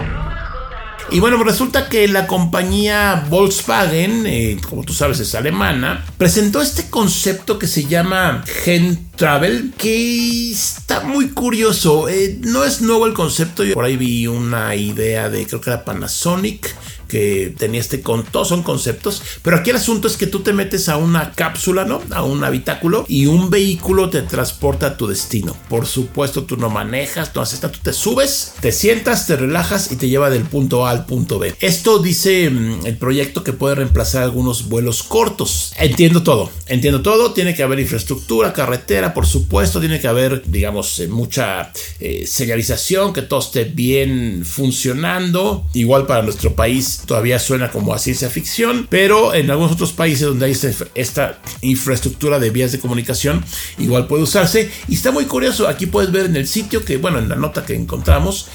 Y 1.12 1.20
bueno, 1.20 1.44
resulta 1.44 1.90
que 1.90 2.08
la 2.08 2.26
compañía 2.26 3.26
Volkswagen, 3.30 4.26
eh, 4.26 4.58
como 4.70 4.84
tú 4.84 4.94
sabes 4.94 5.20
es 5.20 5.36
alemana, 5.36 6.06
presentó 6.18 6.62
este 6.62 6.90
concepto 6.90 7.60
que 7.60 7.68
se 7.68 7.84
llama 7.84 8.46
Gen 8.64 9.10
Travel, 9.18 9.74
que 9.78 10.52
está 10.52 11.02
muy 11.02 11.32
curioso. 11.32 12.08
Eh, 12.08 12.40
no 12.40 12.64
es 12.64 12.82
nuevo 12.82 13.08
el 13.08 13.14
concepto, 13.14 13.66
yo 13.66 13.74
por 13.74 13.84
ahí 13.84 13.98
vi 13.98 14.26
una 14.28 14.74
idea 14.74 15.30
de, 15.30 15.46
creo 15.46 15.60
que 15.60 15.70
era 15.70 15.84
Panasonic, 15.84 16.74
que 17.12 17.54
tenía 17.58 17.82
este 17.82 18.02
con 18.02 18.24
todos 18.24 18.48
son 18.48 18.64
conceptos, 18.64 19.22
pero 19.42 19.58
aquí 19.58 19.70
el 19.70 19.76
asunto 19.76 20.08
es 20.08 20.16
que 20.16 20.28
tú 20.28 20.40
te 20.40 20.54
metes 20.54 20.88
a 20.88 20.96
una 20.96 21.34
cápsula, 21.34 21.84
¿no? 21.84 22.02
A 22.12 22.24
un 22.24 22.42
habitáculo 22.46 23.04
y 23.10 23.26
un 23.26 23.50
vehículo 23.50 24.10
te 24.10 24.22
transporta 24.22 24.88
a 24.88 24.98
tu 24.98 25.08
destino. 25.08 25.58
Por 25.68 25.86
supuesto, 25.86 26.46
tú 26.46 26.56
no 26.56 26.70
manejas, 26.70 27.36
no 27.36 27.42
haces 27.42 27.60
tú 27.60 27.80
te 27.84 27.92
subes, 27.92 28.54
te 28.62 28.72
sientas, 28.72 29.28
te 29.28 29.36
relajas 29.36 29.92
y 29.92 29.98
te 29.98 30.08
lleva 30.08 30.30
del 30.30 30.44
punto 30.44 30.88
A 30.88 30.92
al 30.92 31.06
punto 31.06 31.38
B. 31.38 31.54
Esto 31.60 32.00
dice 32.00 32.50
mm, 32.50 32.86
el 32.86 32.98
proyecto 32.98 33.44
que 33.44 33.52
puede 33.52 33.76
reemplazar 33.76 34.24
algunos 34.24 34.70
vuelos 34.70 35.04
cortos. 35.04 35.74
Entiendo 35.78 36.24
todo, 36.24 36.50
entiendo 36.68 37.02
todo, 37.02 37.34
tiene 37.34 37.54
que 37.54 37.64
haber 37.64 37.82
infraestructura, 37.82 38.54
carretera, 38.54 39.14
por 39.14 39.26
supuesto, 39.26 39.82
tiene 39.82 40.00
que 40.00 40.08
haber, 40.08 40.44
digamos, 40.46 40.98
eh, 41.00 41.10
mucha 41.10 41.74
eh, 42.00 42.26
señalización, 42.26 43.12
que 43.12 43.22
todo 43.22 43.42
esté 43.42 43.66
bien 43.66 44.46
funcionando. 44.46 45.66
Igual 45.74 46.06
para 46.06 46.22
nuestro 46.24 46.56
país 46.56 47.01
todavía 47.06 47.40
suena 47.40 47.72
como 47.72 47.94
a 47.94 48.00
ciencia 48.00 48.30
ficción, 48.30 48.88
pero 48.90 49.34
en 49.34 49.50
algunos 49.52 49.74
otros 49.74 49.94
países 49.94 50.28
donde 50.28 50.46
hay 50.46 50.58
esta, 50.96 51.40
infraestructura 51.62 52.40
de 52.40 52.50
vías 52.50 52.72
de 52.72 52.80
comunicación, 52.80 53.44
igual 53.78 54.08
puede 54.08 54.24
usarse. 54.24 54.70
Y 54.88 54.96
está 54.96 55.12
muy 55.12 55.26
curioso, 55.26 55.68
aquí 55.68 55.86
puedes 55.86 56.12
ver 56.12 56.26
en 56.26 56.36
el 56.36 56.48
sitio 56.48 56.84
que, 56.84 56.98
bueno, 56.98 57.20
en 57.20 57.30
la 57.30 57.36
nota 57.36 57.66
que 57.66 57.76
encontramos, 57.76 58.48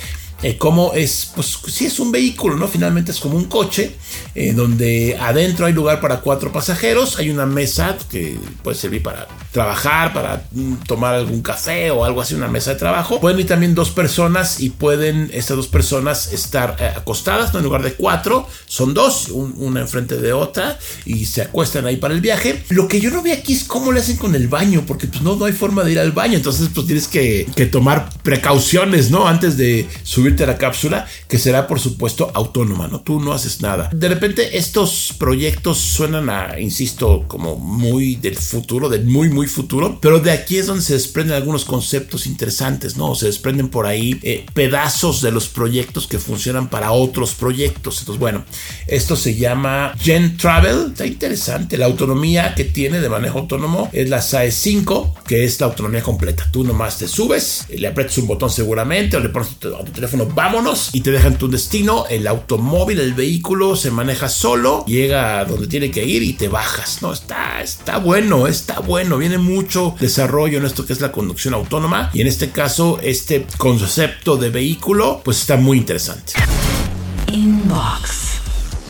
eh, 0.43 0.59
cómo 0.59 0.93
es, 0.95 1.31
pues 1.35 1.59
sí 1.67 1.87
es 1.87 1.99
un 1.99 2.13
vehículo, 2.13 2.57
¿no? 2.57 2.69
Finalmente 2.69 3.11
es 3.11 3.21
como 3.21 3.37
un 3.39 3.47
coche, 3.47 3.97
eh, 4.35 4.53
donde 4.53 5.17
adentro 5.19 5.65
hay 5.65 5.73
lugar 5.73 5.99
para 5.99 6.21
cuatro 6.21 6.53
pasajeros, 6.53 7.19
hay 7.19 7.31
una 7.31 7.47
mesa 7.47 7.97
que 8.11 8.39
puede 8.63 8.77
servir 8.77 9.03
para 9.03 9.27
trabajar, 9.51 10.13
para 10.13 10.47
mm, 10.53 10.75
tomar 10.87 11.15
algún 11.15 11.41
café 11.41 11.91
o 11.91 12.05
algo 12.05 12.21
así, 12.21 12.35
una 12.35 12.49
mesa 12.49 12.75
de 12.75 12.77
trabajo. 12.77 13.19
Pueden 13.19 13.41
ir 13.41 13.47
también 13.47 13.75
dos 13.75 13.91
personas 13.91 14.61
y 14.61 14.69
pueden 14.69 15.31
estas 15.33 15.57
dos 15.57 15.69
personas 15.69 16.31
estar 16.35 16.77
eh, 16.81 16.93
acostadas, 16.95 17.55
¿no? 17.55 17.61
En 17.61 17.65
lugar 17.65 17.83
de 17.83 17.95
cuatro, 17.95 18.47
son 18.67 18.93
dos, 18.93 19.31
una 19.31 19.81
enfrente 19.81 20.19
de 20.19 20.35
otra 20.35 20.79
y 21.07 21.25
se 21.25 21.41
acuestan 21.41 21.87
ahí 21.87 21.97
para 21.97 22.13
el 22.13 22.21
viaje. 22.21 22.63
Lo 22.69 22.89
que 22.89 23.01
yo 23.01 23.11
no 23.11 23.23
vi 23.23 23.31
aquí 23.31 23.55
es 23.55 23.65
cómo 23.65 23.91
le 23.91 24.01
hacen 24.01 24.19
con 24.19 24.35
el 24.35 24.49
baño, 24.49 24.85
porque 24.87 25.07
pues 25.07 25.23
no, 25.23 25.37
no 25.37 25.47
hay 25.47 25.53
forma 25.53 25.83
de 25.83 25.93
ir 25.93 25.99
al 25.99 26.13
baño, 26.13 26.37
entonces 26.37 26.69
pues 26.75 26.87
tienes 26.87 27.09
que, 27.09 27.47
que 27.57 27.65
tomar 27.65 28.11
precauciones, 28.23 29.11
¿no? 29.11 29.27
Antes 29.27 29.57
de 29.57 29.89
subir 30.03 30.26
a 30.45 30.47
la 30.47 30.59
cápsula, 30.59 31.07
que 31.29 31.39
será 31.39 31.67
por 31.67 31.81
supuesto 31.81 32.31
autónoma, 32.35 32.89
¿no? 32.89 33.01
Tú 33.01 33.21
no 33.21 33.33
haces 33.33 33.61
nada. 33.61 33.91
De 33.93 34.09
repente 34.09 34.59
estos 34.59 35.15
proyectos 35.19 35.79
suenan 35.79 36.29
a, 36.31 36.59
insisto, 36.61 37.25
como 37.27 37.57
muy 37.57 38.17
del 38.17 38.37
futuro, 38.37 38.89
del 38.89 39.07
muy, 39.07 39.29
muy 39.29 39.47
futuro, 39.47 39.99
pero 40.01 40.19
de 40.21 40.31
aquí 40.31 40.59
es 40.59 40.67
donde 40.67 40.83
se 40.83 40.95
desprenden 40.95 41.37
algunos 41.37 41.65
conceptos 41.65 42.27
interesantes, 42.27 42.97
¿no? 42.97 43.15
Se 43.15 43.27
desprenden 43.27 43.69
por 43.69 43.87
ahí 43.87 44.19
eh, 44.23 44.47
pedazos 44.53 45.23
de 45.23 45.31
los 45.31 45.49
proyectos 45.49 46.07
que 46.07 46.19
funcionan 46.19 46.69
para 46.69 46.93
otros 46.93 47.35
proyectos. 47.35 48.01
Entonces, 48.01 48.21
bueno, 48.21 48.45
esto 48.87 49.17
se 49.17 49.35
llama 49.35 49.95
Gen 49.99 50.37
Travel, 50.37 50.89
está 50.89 51.07
interesante. 51.07 51.79
La 51.79 51.87
autonomía 51.87 52.55
que 52.55 52.65
tiene 52.65 53.01
de 53.01 53.09
manejo 53.09 53.39
autónomo 53.39 53.91
es 53.93 54.09
la 54.09 54.23
SAE 54.23 54.51
5, 54.51 55.16
que 55.27 55.45
es 55.45 55.61
la 55.61 55.67
autonomía 55.67 56.03
completa. 56.03 56.49
Tú 56.51 56.65
nomás 56.65 56.99
te 56.99 57.09
subes, 57.09 57.67
le 57.69 57.89
aprietas 57.89 58.19
un 58.19 58.27
botón 58.27 58.51
seguramente 58.51 59.17
o 59.17 59.21
le 59.21 59.29
pones 59.29 59.51
a 59.51 59.85
tu 59.85 59.93
teléfono 59.93 60.27
vámonos 60.27 60.91
y 60.93 61.01
te 61.01 61.11
dejan 61.11 61.39
tu 61.39 61.49
destino. 61.49 62.05
El 62.09 62.27
automóvil, 62.27 63.01
el 63.01 63.15
vehículo 63.15 63.77
se 63.77 63.91
maneja 63.91 64.29
solo, 64.29 64.85
llega 64.87 65.41
a 65.41 65.45
donde 65.45 65.67
tiene 65.67 65.91
que 65.91 66.05
ir 66.05 66.23
y 66.23 66.35
te 66.35 66.49
bajas. 66.49 67.03
No, 67.03 67.13
está, 67.13 67.61
está 67.63 67.99
bueno, 67.99 68.47
está 68.47 68.81
bueno. 68.81 69.19
Viene 69.19 69.39
mucho 69.39 69.95
desarrollo 69.99 70.59
en 70.59 70.67
esto 70.67 70.87
que 70.87 70.93
es 70.93 71.01
la 71.01 71.13
conducción 71.13 71.55
autónoma 71.55 72.11
y 72.13 72.21
en 72.21 72.27
este 72.27 72.51
caso 72.51 72.99
este 73.03 73.47
concepto 73.59 74.37
de 74.37 74.51
vehículo 74.51 75.21
pues 75.25 75.41
está 75.41 75.57
muy 75.57 75.79
interesante. 75.79 76.35
Inbox. 77.33 78.26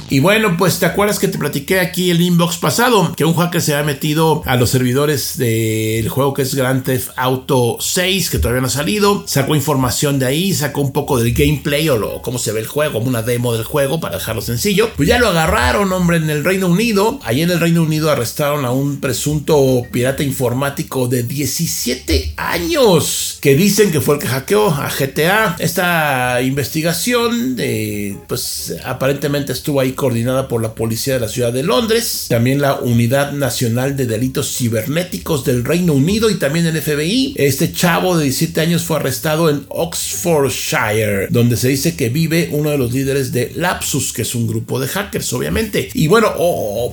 Y 0.09 0.21
bueno, 0.21 0.57
pues 0.57 0.79
te 0.79 0.87
acuerdas 0.87 1.19
que 1.19 1.29
te 1.29 1.39
platiqué 1.39 1.81
aquí 1.81 2.11
el 2.11 2.21
inbox 2.21 2.59
pasado, 2.59 3.13
que 3.17 3.25
un 3.25 3.35
hacker 3.35 3.61
se 3.61 3.75
ha 3.75 3.83
metido 3.83 4.43
a 4.47 4.57
los 4.57 4.71
servidores 4.71 5.37
del 5.37 6.09
juego 6.09 6.33
que 6.33 6.43
es 6.43 6.55
Grand 6.55 6.85
Theft 6.85 7.11
Auto 7.17 7.79
6, 7.81 8.31
que 8.31 8.39
todavía 8.39 8.61
no 8.61 8.69
ha 8.69 8.71
salido, 8.71 9.25
sacó 9.27 9.57
información 9.57 10.19
de 10.19 10.27
ahí, 10.27 10.55
sacó 10.55 10.81
un 10.81 10.93
poco 10.93 11.19
del 11.19 11.35
gameplay 11.35 11.89
o 11.89 11.97
lo, 11.97 12.23
cómo 12.23 12.39
se 12.39 12.53
ve 12.53 12.61
el 12.61 12.67
juego, 12.67 12.95
como 12.95 13.09
una 13.09 13.23
demo 13.23 13.53
del 13.53 13.65
juego 13.65 13.99
para 13.99 14.19
dejarlo 14.19 14.43
sencillo. 14.43 14.91
Pues 14.97 15.09
ya 15.09 15.19
lo 15.19 15.29
agarraron, 15.29 15.93
hombre, 15.93 16.19
en 16.19 16.31
el 16.31 16.45
Reino 16.45 16.69
Unido. 16.69 17.19
Ahí 17.25 17.43
en 17.43 17.51
el 17.51 17.59
Reino 17.59 17.83
Unido 17.83 18.11
arrestaron 18.11 18.65
a 18.65 18.71
un 18.71 19.01
presunto 19.01 19.83
pirata 19.91 20.23
informático 20.23 21.09
de 21.09 21.25
17 21.25 22.35
años, 22.37 23.39
que 23.41 23.57
dicen 23.57 23.91
que 23.91 24.01
fue 24.01 24.15
el 24.17 24.21
que 24.21 24.29
hackeó 24.29 24.69
a 24.69 24.89
GTA. 24.89 25.57
Esta 25.59 26.41
investigación, 26.43 27.57
de, 27.57 28.17
pues 28.29 28.75
aparentemente 28.85 29.53
estuvo 29.53 29.81
ahí 29.81 29.93
con 29.93 30.06
coordinada 30.07 30.47
por 30.47 30.63
la 30.63 30.77
policía 30.77 31.15
de 31.15 31.21
la 31.21 31.29
ciudad 31.29 31.53
de 31.53 31.65
Londres, 31.65 32.27
también 32.29 32.61
la 32.61 32.77
Unidad 32.77 33.33
Nacional 33.33 33.97
de 33.97 34.07
Delitos 34.07 34.57
Cibernéticos 34.57 35.45
del 35.45 35.65
Reino 35.65 35.95
Unido 35.95 36.31
y 36.31 36.37
también 36.37 36.65
el 36.65 36.81
FBI. 36.81 37.35
Este 37.37 37.73
chavo 37.73 38.17
de 38.17 38.23
17 38.23 38.61
años 38.61 38.85
fue 38.85 38.99
arrestado 38.99 39.51
en 39.51 39.67
Oxfordshire, 39.69 41.27
donde 41.31 41.57
se 41.57 41.67
dice 41.67 41.97
que 41.97 42.09
vive 42.09 42.51
uno 42.53 42.71
de 42.71 42.79
los 42.79 42.93
líderes 42.93 43.33
de 43.33 43.51
Lapsus, 43.57 44.13
que 44.13 44.23
es 44.23 44.37
un 44.37 44.47
grupo 44.47 44.79
de 44.79 44.87
hackers, 44.87 45.33
obviamente. 45.33 45.89
Y 45.93 46.07
bueno, 46.07 46.33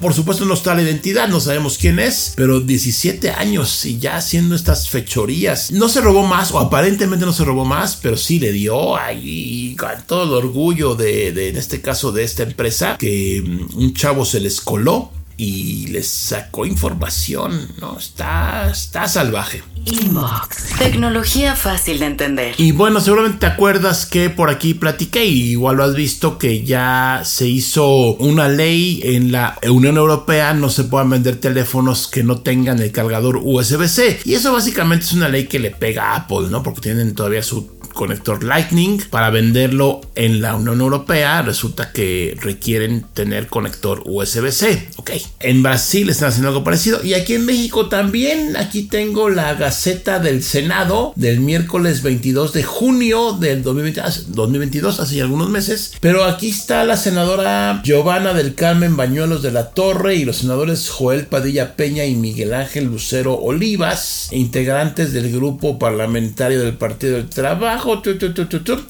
por 0.01 0.15
supuesto 0.15 0.45
no 0.45 0.55
está 0.55 0.73
la 0.73 0.81
identidad, 0.81 1.27
no 1.27 1.39
sabemos 1.39 1.77
quién 1.77 1.99
es, 1.99 2.33
pero 2.35 2.61
17 2.61 3.29
años 3.29 3.85
y 3.85 3.99
ya 3.99 4.17
haciendo 4.17 4.55
estas 4.55 4.89
fechorías. 4.89 5.69
No 5.69 5.87
se 5.87 6.01
robó 6.01 6.25
más, 6.25 6.51
o 6.51 6.57
aparentemente 6.57 7.27
no 7.27 7.33
se 7.33 7.45
robó 7.45 7.63
más, 7.63 7.95
pero 7.95 8.17
sí 8.17 8.39
le 8.39 8.51
dio 8.51 8.97
ahí 8.97 9.75
con 9.77 9.91
todo 10.07 10.23
el 10.23 10.45
orgullo 10.45 10.95
de, 10.95 11.31
de 11.31 11.49
en 11.49 11.57
este 11.57 11.79
caso 11.79 12.11
de 12.11 12.23
esta 12.23 12.41
empresa, 12.41 12.92
que 12.97 13.43
mm, 13.45 13.77
un 13.77 13.93
chavo 13.93 14.25
se 14.25 14.39
les 14.39 14.61
coló 14.61 15.11
y 15.37 15.87
les 15.87 16.07
sacó 16.07 16.65
información, 16.65 17.67
¿no? 17.79 17.97
Está, 17.97 18.69
está 18.69 19.07
salvaje. 19.07 19.63
Inbox. 19.85 20.77
Tecnología 20.77 21.55
fácil 21.55 21.99
de 21.99 22.05
entender. 22.05 22.55
Y 22.57 22.71
bueno, 22.71 23.01
seguramente 23.01 23.39
te 23.39 23.45
acuerdas 23.47 24.05
que 24.05 24.29
por 24.29 24.49
aquí 24.49 24.73
platiqué, 24.73 25.25
y 25.25 25.51
igual 25.51 25.77
lo 25.77 25.83
has 25.83 25.95
visto, 25.95 26.37
que 26.37 26.63
ya 26.63 27.23
se 27.25 27.47
hizo 27.47 28.13
una 28.15 28.47
ley 28.47 29.01
en 29.03 29.31
la 29.31 29.57
Unión 29.69 29.97
Europea, 29.97 30.53
no 30.53 30.69
se 30.69 30.85
puedan 30.85 31.09
vender 31.09 31.37
teléfonos 31.37 32.07
que 32.07 32.23
no 32.23 32.39
tengan 32.39 32.79
el 32.79 32.91
cargador 32.91 33.41
USB-C. 33.43 34.21
Y 34.25 34.35
eso 34.35 34.53
básicamente 34.53 35.05
es 35.05 35.13
una 35.13 35.29
ley 35.29 35.47
que 35.47 35.59
le 35.59 35.71
pega 35.71 36.11
a 36.11 36.15
Apple, 36.17 36.47
¿no? 36.49 36.63
Porque 36.63 36.81
tienen 36.81 37.15
todavía 37.15 37.43
su 37.43 37.73
conector 37.93 38.43
Lightning 38.43 39.01
para 39.09 39.29
venderlo 39.29 40.01
en 40.15 40.41
la 40.41 40.55
Unión 40.55 40.81
Europea. 40.81 41.41
Resulta 41.41 41.91
que 41.91 42.37
requieren 42.41 43.05
tener 43.13 43.47
conector 43.47 44.03
USB-C 44.05 44.89
ok. 44.97 45.11
En 45.39 45.63
Brasil 45.63 46.09
están 46.09 46.29
haciendo 46.29 46.49
algo 46.49 46.63
parecido. 46.63 47.03
Y 47.03 47.13
aquí 47.13 47.33
en 47.33 47.45
México 47.45 47.89
también. 47.89 48.55
Aquí 48.57 48.83
tengo 48.83 49.29
la 49.29 49.53
Gaceta 49.55 50.19
del 50.19 50.43
Senado 50.43 51.13
del 51.15 51.39
miércoles 51.39 52.01
22 52.01 52.53
de 52.53 52.63
junio 52.63 53.33
del 53.33 53.63
2022 53.63 54.99
hace 54.99 55.21
algunos 55.21 55.49
meses. 55.49 55.93
Pero 55.99 56.23
aquí 56.25 56.49
está 56.49 56.83
la 56.83 56.97
senadora 56.97 57.81
Giovanna 57.83 58.33
del 58.33 58.55
Carmen 58.55 58.97
Bañuelos 58.97 59.41
de 59.41 59.51
la 59.51 59.71
Torre 59.71 60.15
y 60.15 60.25
los 60.25 60.37
senadores 60.37 60.89
Joel 60.89 61.25
Padilla 61.25 61.75
Peña 61.75 62.05
y 62.05 62.15
Miguel 62.15 62.53
Ángel 62.53 62.85
Lucero 62.85 63.35
Olivas 63.35 64.29
integrantes 64.31 65.13
del 65.13 65.31
grupo 65.31 65.79
parlamentario 65.79 66.61
del 66.61 66.75
Partido 66.75 67.17
del 67.17 67.29
Trabajo 67.29 67.82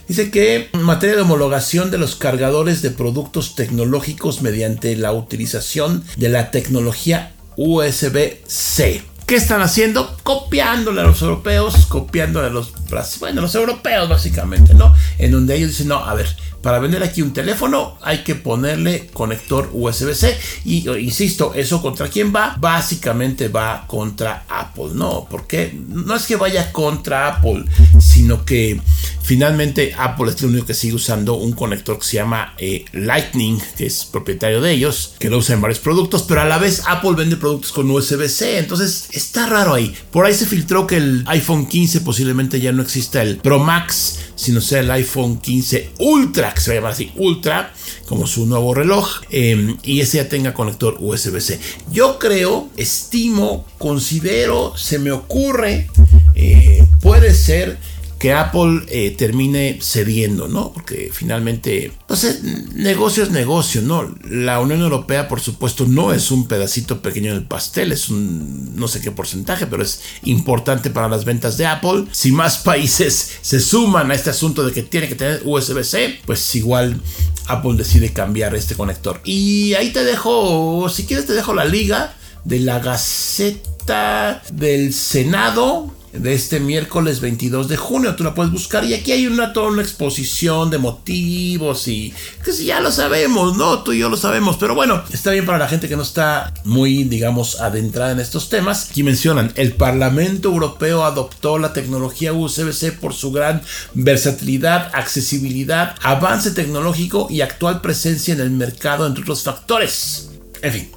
Dice 0.08 0.32
que 0.32 0.70
en 0.72 0.84
materia 0.84 1.16
de 1.16 1.22
homologación 1.24 1.92
de 1.92 1.98
los 1.98 2.16
cargadores 2.16 2.82
de 2.82 2.92
productos 2.92 3.56
tecnológicos 3.56 4.42
mediante 4.42 4.96
la 4.96 5.12
utilización 5.12 6.04
de 6.18 6.30
la 6.30 6.52
tecnología 6.52 7.34
USB-C. 7.58 9.04
¿Qué 9.26 9.36
están 9.36 9.62
haciendo? 9.62 10.18
Copiándole 10.24 11.00
a 11.00 11.06
los 11.06 11.22
europeos, 11.22 11.86
copiándole 11.86 12.48
a 12.48 12.50
los, 12.50 12.74
bueno, 13.20 13.42
los 13.42 13.56
europeos 13.56 14.10
básicamente, 14.10 14.74
¿no? 14.74 14.94
En 15.18 15.32
donde 15.32 15.56
ellos 15.56 15.70
dicen, 15.70 15.88
no, 15.88 15.98
a 15.98 16.14
ver, 16.14 16.28
para 16.64 16.80
vender 16.80 17.04
aquí 17.04 17.22
un 17.22 17.34
teléfono 17.34 17.98
hay 18.02 18.20
que 18.20 18.36
ponerle 18.36 19.08
conector 19.12 19.70
USB-C 19.74 20.40
y 20.64 20.90
insisto, 20.90 21.54
eso 21.54 21.82
contra 21.82 22.08
quién 22.08 22.34
va? 22.34 22.56
Básicamente 22.58 23.50
va 23.50 23.86
contra 23.86 24.46
Apple, 24.48 24.92
¿no? 24.94 25.28
Porque 25.30 25.78
no 25.90 26.16
es 26.16 26.26
que 26.26 26.38
vaya 26.38 26.72
contra 26.72 27.28
Apple, 27.28 27.66
sino 28.00 28.46
que 28.46 28.80
finalmente 29.22 29.94
Apple 29.98 30.32
es 30.32 30.42
el 30.42 30.52
único 30.52 30.68
que 30.68 30.74
sigue 30.74 30.96
usando 30.96 31.36
un 31.36 31.52
conector 31.52 32.00
que 32.00 32.06
se 32.06 32.16
llama 32.16 32.54
eh, 32.58 32.86
Lightning, 32.94 33.62
que 33.78 33.86
es 33.86 34.06
propietario 34.06 34.62
de 34.62 34.72
ellos, 34.72 35.16
que 35.20 35.30
lo 35.30 35.40
usa 35.40 35.56
en 35.56 35.62
varios 35.62 35.80
productos, 35.80 36.24
pero 36.24 36.42
a 36.42 36.46
la 36.46 36.60
vez 36.60 36.84
Apple 36.88 37.12
vende 37.18 37.36
productos 37.36 37.74
con 37.74 37.92
USB-C, 37.92 38.60
entonces 38.60 39.10
está 39.12 39.48
raro 39.48 39.74
ahí. 39.74 39.94
Por 40.12 40.26
ahí 40.26 40.34
se 40.34 40.46
filtró 40.46 40.88
que 40.88 40.96
el 40.96 41.26
iPhone 41.28 41.68
15 41.68 42.02
posiblemente 42.02 42.62
ya 42.62 42.72
no 42.72 42.82
exista 42.82 43.22
el 43.22 43.36
Pro 43.38 43.60
Max, 43.60 44.20
sino 44.36 44.62
sea 44.62 44.80
el 44.80 44.92
iPhone 44.92 45.03
15 45.04 45.92
Ultra 46.00 46.54
que 46.54 46.62
se 46.62 46.70
va 46.70 46.74
a 46.74 46.78
llamar 46.78 46.92
así 46.94 47.12
Ultra, 47.16 47.74
como 48.08 48.28
su 48.28 48.46
nuevo 48.46 48.74
reloj, 48.74 49.22
em, 49.30 49.78
y 49.84 50.02
ese 50.02 50.18
ya 50.18 50.30
tenga 50.30 50.54
conector 50.54 50.98
USB-C. 51.00 51.60
Yo 51.92 52.20
creo, 52.20 52.70
estimo, 52.78 53.66
considero, 53.78 54.76
se 54.78 55.00
me 55.00 55.12
ocurre, 55.12 55.90
eh, 56.36 56.86
puede 57.02 57.34
ser 57.34 57.78
que 58.24 58.32
Apple 58.32 58.86
eh, 58.88 59.12
termine 59.18 59.80
cediendo, 59.82 60.48
¿no? 60.48 60.72
Porque 60.72 61.10
finalmente, 61.12 61.92
pues 62.08 62.24
eh, 62.24 62.40
negocio 62.74 63.22
es 63.22 63.32
negocio, 63.32 63.82
¿no? 63.82 64.16
La 64.24 64.62
Unión 64.62 64.80
Europea, 64.80 65.28
por 65.28 65.42
supuesto, 65.42 65.86
no 65.86 66.14
es 66.14 66.32
un 66.32 66.48
pedacito 66.48 67.02
pequeño 67.02 67.34
del 67.34 67.44
pastel, 67.44 67.92
es 67.92 68.08
un 68.08 68.78
no 68.78 68.88
sé 68.88 69.02
qué 69.02 69.12
porcentaje, 69.12 69.68
pero 69.68 69.84
es 69.84 70.00
importante 70.24 70.90
para 70.90 71.10
las 71.10 71.26
ventas 71.26 71.58
de 71.58 71.66
Apple. 71.66 72.06
Si 72.14 72.32
más 72.32 72.58
países 72.64 73.40
se 73.42 73.60
suman 73.60 74.10
a 74.10 74.14
este 74.14 74.30
asunto 74.30 74.66
de 74.66 74.72
que 74.72 74.84
tiene 74.84 75.10
que 75.10 75.16
tener 75.16 75.42
USB-C, 75.44 76.22
pues 76.26 76.56
igual 76.56 77.02
Apple 77.48 77.74
decide 77.76 78.14
cambiar 78.14 78.56
este 78.56 78.76
conector. 78.76 79.20
Y 79.26 79.74
ahí 79.74 79.92
te 79.92 80.06
dejo, 80.06 80.88
si 80.88 81.06
quieres 81.06 81.26
te 81.26 81.34
dejo 81.34 81.54
la 81.54 81.66
liga 81.66 82.16
de 82.46 82.62
la 82.62 82.80
Gaceta 82.80 84.42
del 84.54 84.94
Senado 84.94 85.94
de 86.14 86.34
este 86.34 86.60
miércoles 86.60 87.20
22 87.20 87.68
de 87.68 87.78
junio. 87.78 88.16
Tú 88.16 88.24
la 88.24 88.34
puedes 88.34 88.52
buscar 88.52 88.86
y 88.86 88.94
aquí 88.94 89.12
hay 89.12 89.28
una 89.28 89.52
toda 89.52 89.70
una 89.70 89.82
exposición 89.82 90.70
de 90.70 90.78
motivos 90.78 91.88
y 91.88 92.14
que 92.46 92.52
si 92.52 92.66
ya 92.66 92.80
lo 92.80 92.92
sabemos, 92.92 93.58
¿no? 93.58 93.84
Tú 93.84 93.94
y 93.94 94.00
yo 94.00 94.10
lo 94.10 94.18
sabemos, 94.18 94.58
pero 94.58 94.76
bueno, 94.76 95.04
está 95.12 95.32
bien 95.32 95.46
para 95.46 95.58
la 95.58 95.68
gente 95.68 95.90
que 95.90 95.96
no 95.96 96.04
está 96.04 96.54
muy, 96.64 97.04
digamos, 97.04 97.60
adentrada 97.60 98.12
en 98.12 98.20
estos 98.20 98.50
temas. 98.50 98.92
Aquí 98.92 99.04
mencionan, 99.04 99.52
el 99.56 99.74
Parlamento 99.74 100.50
Europeo 100.50 101.04
adoptó 101.04 101.58
la 101.58 101.74
tecnología 101.74 102.34
USB-C 102.34 102.94
por 102.94 103.14
su 103.14 103.32
gran 103.32 103.62
versatilidad, 103.94 104.92
accesibilidad, 104.94 105.96
avance 106.02 106.52
tecnológico 106.52 107.28
y 107.30 107.42
actual 107.42 107.82
presencia 107.82 108.34
en 108.34 108.42
el 108.42 108.52
mercado, 108.52 109.08
entre 109.08 109.24
otros 109.24 109.44
factores. 109.44 110.30
En 110.62 110.72
fin, 110.72 110.90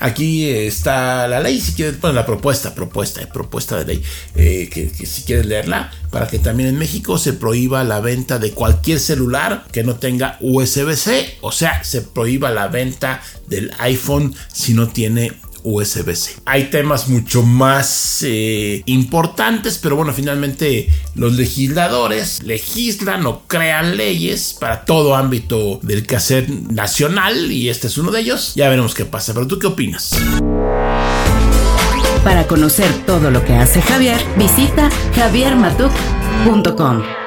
Aquí 0.00 0.48
está 0.48 1.28
la 1.28 1.40
ley, 1.40 1.60
si 1.60 1.72
quieres, 1.72 2.00
bueno, 2.00 2.14
la 2.14 2.26
propuesta, 2.26 2.74
propuesta, 2.74 3.26
propuesta 3.32 3.78
de 3.78 3.84
ley, 3.84 4.02
eh, 4.34 4.68
que, 4.70 4.90
si 5.06 5.22
quieres 5.22 5.46
leerla, 5.46 5.90
para 6.10 6.26
que 6.26 6.38
también 6.38 6.68
en 6.68 6.78
México 6.78 7.18
se 7.18 7.32
prohíba 7.32 7.84
la 7.84 8.00
venta 8.00 8.38
de 8.38 8.52
cualquier 8.52 9.00
celular 9.00 9.64
que 9.72 9.84
no 9.84 9.96
tenga 9.96 10.38
USB-C, 10.40 11.38
o 11.40 11.52
sea, 11.52 11.84
se 11.84 12.02
prohíba 12.02 12.50
la 12.50 12.68
venta 12.68 13.22
del 13.48 13.72
iPhone 13.78 14.34
si 14.52 14.74
no 14.74 14.88
tiene 14.88 15.32
USB-C. 15.64 16.42
Hay 16.44 16.70
temas 16.70 17.08
mucho 17.08 17.42
más 17.42 18.24
eh, 18.26 18.82
importantes, 18.86 19.78
pero 19.78 19.96
bueno, 19.96 20.12
finalmente 20.12 20.88
los 21.14 21.34
legisladores 21.34 22.42
legislan 22.42 23.26
o 23.26 23.42
crean 23.46 23.96
leyes 23.96 24.56
para 24.58 24.84
todo 24.84 25.14
ámbito 25.14 25.78
del 25.82 26.06
quehacer 26.06 26.50
nacional 26.50 27.50
y 27.50 27.68
este 27.68 27.86
es 27.86 27.98
uno 27.98 28.10
de 28.10 28.20
ellos. 28.20 28.52
Ya 28.54 28.68
veremos 28.68 28.94
qué 28.94 29.04
pasa, 29.04 29.34
pero 29.34 29.46
¿tú 29.46 29.58
qué 29.58 29.66
opinas? 29.66 30.12
Para 32.24 32.46
conocer 32.46 32.90
todo 33.04 33.30
lo 33.30 33.44
que 33.44 33.54
hace 33.54 33.82
Javier, 33.82 34.20
visita 34.36 34.88
javiermatuk.com. 35.14 37.21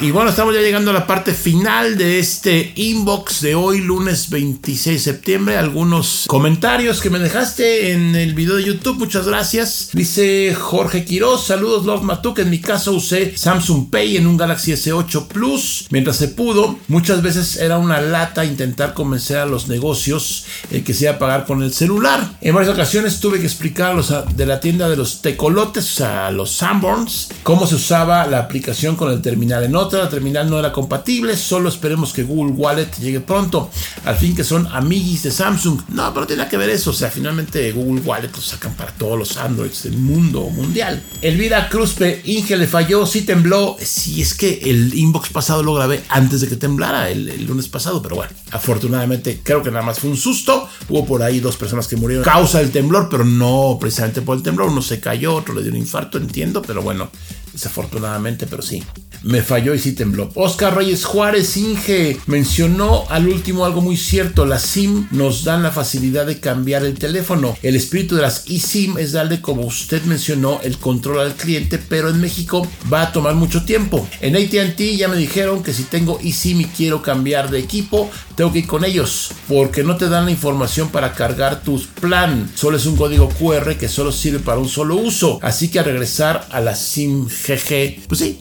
Y 0.00 0.10
bueno, 0.10 0.30
estamos 0.30 0.52
ya 0.52 0.60
llegando 0.60 0.90
a 0.90 0.94
la 0.94 1.06
parte 1.06 1.32
final 1.32 1.96
de 1.96 2.18
este 2.18 2.72
inbox 2.74 3.40
de 3.42 3.54
hoy, 3.54 3.80
lunes 3.80 4.28
26 4.28 4.96
de 4.96 5.12
septiembre. 5.12 5.56
Algunos 5.56 6.24
comentarios 6.26 7.00
que 7.00 7.10
me 7.10 7.20
dejaste 7.20 7.92
en 7.92 8.16
el 8.16 8.34
video 8.34 8.56
de 8.56 8.64
YouTube, 8.64 8.98
muchas 8.98 9.28
gracias. 9.28 9.90
Dice 9.92 10.52
Jorge 10.52 11.04
Quiroz, 11.04 11.46
saludos 11.46 11.86
Love 11.86 12.02
Matuk. 12.02 12.40
En 12.40 12.50
mi 12.50 12.60
caso 12.60 12.92
usé 12.92 13.38
Samsung 13.38 13.88
Pay 13.88 14.16
en 14.16 14.26
un 14.26 14.36
Galaxy 14.36 14.72
S8 14.72 15.28
Plus 15.28 15.86
mientras 15.90 16.16
se 16.16 16.26
pudo. 16.26 16.76
Muchas 16.88 17.22
veces 17.22 17.56
era 17.56 17.78
una 17.78 18.00
lata 18.00 18.44
intentar 18.44 18.94
convencer 18.94 19.38
a 19.38 19.46
los 19.46 19.68
negocios 19.68 20.44
el 20.72 20.82
que 20.82 20.92
se 20.92 21.04
iba 21.04 21.14
a 21.14 21.18
pagar 21.20 21.46
con 21.46 21.62
el 21.62 21.72
celular. 21.72 22.36
En 22.40 22.52
varias 22.52 22.74
ocasiones 22.74 23.20
tuve 23.20 23.38
que 23.38 23.46
explicar 23.46 23.92
a 23.92 23.94
los 23.94 24.12
de 24.36 24.46
la 24.46 24.58
tienda 24.58 24.88
de 24.88 24.96
los 24.96 25.22
tecolotes, 25.22 25.86
sea, 25.86 26.32
los 26.32 26.50
Sanborns, 26.50 27.28
cómo 27.44 27.68
se 27.68 27.76
usaba 27.76 28.26
la 28.26 28.40
aplicación 28.40 28.96
con 28.96 29.12
el 29.12 29.22
terminal 29.22 29.62
en 29.62 29.76
la 29.92 30.08
terminal 30.08 30.48
no 30.48 30.58
era 30.58 30.72
compatible, 30.72 31.36
solo 31.36 31.68
esperemos 31.68 32.12
que 32.12 32.22
Google 32.22 32.52
Wallet 32.52 32.90
llegue 33.00 33.20
pronto. 33.20 33.70
Al 34.04 34.16
fin 34.16 34.34
que 34.34 34.44
son 34.44 34.66
amiguis 34.68 35.22
de 35.22 35.30
Samsung. 35.30 35.80
No, 35.88 36.12
pero 36.12 36.26
tiene 36.26 36.48
que 36.48 36.56
ver 36.56 36.70
eso. 36.70 36.90
O 36.90 36.94
sea, 36.94 37.10
finalmente 37.10 37.72
Google 37.72 38.02
Wallet 38.02 38.30
lo 38.34 38.40
sacan 38.40 38.74
para 38.74 38.92
todos 38.92 39.18
los 39.18 39.36
Androids 39.36 39.84
del 39.84 39.96
mundo 39.98 40.42
mundial. 40.50 41.02
Elvira 41.22 41.68
Cruzpe, 41.68 42.22
Inge 42.24 42.56
le 42.56 42.66
falló, 42.66 43.06
sí 43.06 43.22
tembló. 43.22 43.76
Sí, 43.80 44.22
es 44.22 44.34
que 44.34 44.60
el 44.64 44.94
inbox 44.94 45.30
pasado 45.30 45.62
lo 45.62 45.74
grabé 45.74 46.02
antes 46.08 46.40
de 46.40 46.48
que 46.48 46.56
temblara 46.56 47.10
el, 47.10 47.44
lunes 47.46 47.68
pasado, 47.68 48.00
pero 48.02 48.16
bueno, 48.16 48.32
afortunadamente 48.50 49.40
creo 49.42 49.62
que 49.62 49.70
nada 49.70 49.84
más 49.84 49.98
fue 49.98 50.10
un 50.10 50.16
susto. 50.16 50.68
Hubo 50.88 51.04
por 51.04 51.22
ahí 51.22 51.40
dos 51.40 51.56
personas 51.56 51.88
que 51.88 51.96
murieron 51.96 52.24
causa 52.24 52.58
del 52.58 52.70
temblor, 52.70 53.08
pero 53.10 53.24
no 53.24 53.78
precisamente 53.80 54.22
por 54.22 54.36
el 54.36 54.42
temblor. 54.42 54.68
Uno 54.70 54.82
se 54.82 55.00
cayó, 55.00 55.34
otro 55.34 55.54
le 55.54 55.62
dio 55.62 55.72
un 55.72 55.78
infarto, 55.78 56.18
entiendo, 56.18 56.62
pero 56.62 56.82
bueno, 56.82 57.10
desafortunadamente, 57.54 58.46
pero 58.46 58.62
sí. 58.62 58.82
me 59.22 59.42
falló 59.42 59.74
y 59.74 59.78
sí 59.78 59.92
tembló. 59.92 60.30
Oscar 60.34 60.76
Reyes 60.76 61.06
Juárez 61.06 61.56
Inge 61.56 62.18
mencionó 62.26 63.04
al 63.08 63.26
último 63.28 63.64
algo 63.64 63.80
muy 63.80 63.96
cierto. 63.96 64.44
Las 64.44 64.62
SIM 64.62 65.08
nos 65.12 65.44
dan 65.44 65.62
la 65.62 65.70
facilidad 65.70 66.26
de 66.26 66.40
cambiar 66.40 66.84
el 66.84 66.98
teléfono. 66.98 67.56
El 67.62 67.74
espíritu 67.74 68.16
de 68.16 68.22
las 68.22 68.44
eSIM 68.50 68.98
es 68.98 69.12
darle, 69.12 69.40
como 69.40 69.62
usted 69.62 70.02
mencionó, 70.02 70.60
el 70.62 70.76
control 70.78 71.20
al 71.20 71.34
cliente, 71.34 71.78
pero 71.78 72.10
en 72.10 72.20
México 72.20 72.66
va 72.92 73.02
a 73.02 73.12
tomar 73.12 73.34
mucho 73.34 73.64
tiempo. 73.64 74.06
En 74.20 74.36
ATT 74.36 74.80
ya 74.96 75.08
me 75.08 75.16
dijeron 75.16 75.62
que 75.62 75.72
si 75.72 75.84
tengo 75.84 76.18
eSIM 76.22 76.60
y 76.60 76.64
quiero 76.66 77.00
cambiar 77.00 77.50
de 77.50 77.60
equipo, 77.60 78.10
tengo 78.34 78.52
que 78.52 78.58
ir 78.60 78.66
con 78.66 78.84
ellos, 78.84 79.30
porque 79.48 79.84
no 79.84 79.96
te 79.96 80.08
dan 80.08 80.26
la 80.26 80.32
información 80.32 80.90
para 80.90 81.14
cargar 81.14 81.62
tus 81.62 81.86
plan. 81.86 82.50
Solo 82.54 82.76
es 82.76 82.84
un 82.84 82.96
código 82.96 83.28
QR 83.28 83.76
que 83.76 83.88
solo 83.88 84.12
sirve 84.12 84.40
para 84.40 84.58
un 84.58 84.68
solo 84.68 84.96
uso. 84.96 85.38
Así 85.40 85.68
que 85.68 85.78
a 85.78 85.82
regresar 85.82 86.46
a 86.50 86.60
la 86.60 86.74
SIM 86.74 87.28
GG, 87.46 88.06
pues 88.08 88.20
sí, 88.20 88.40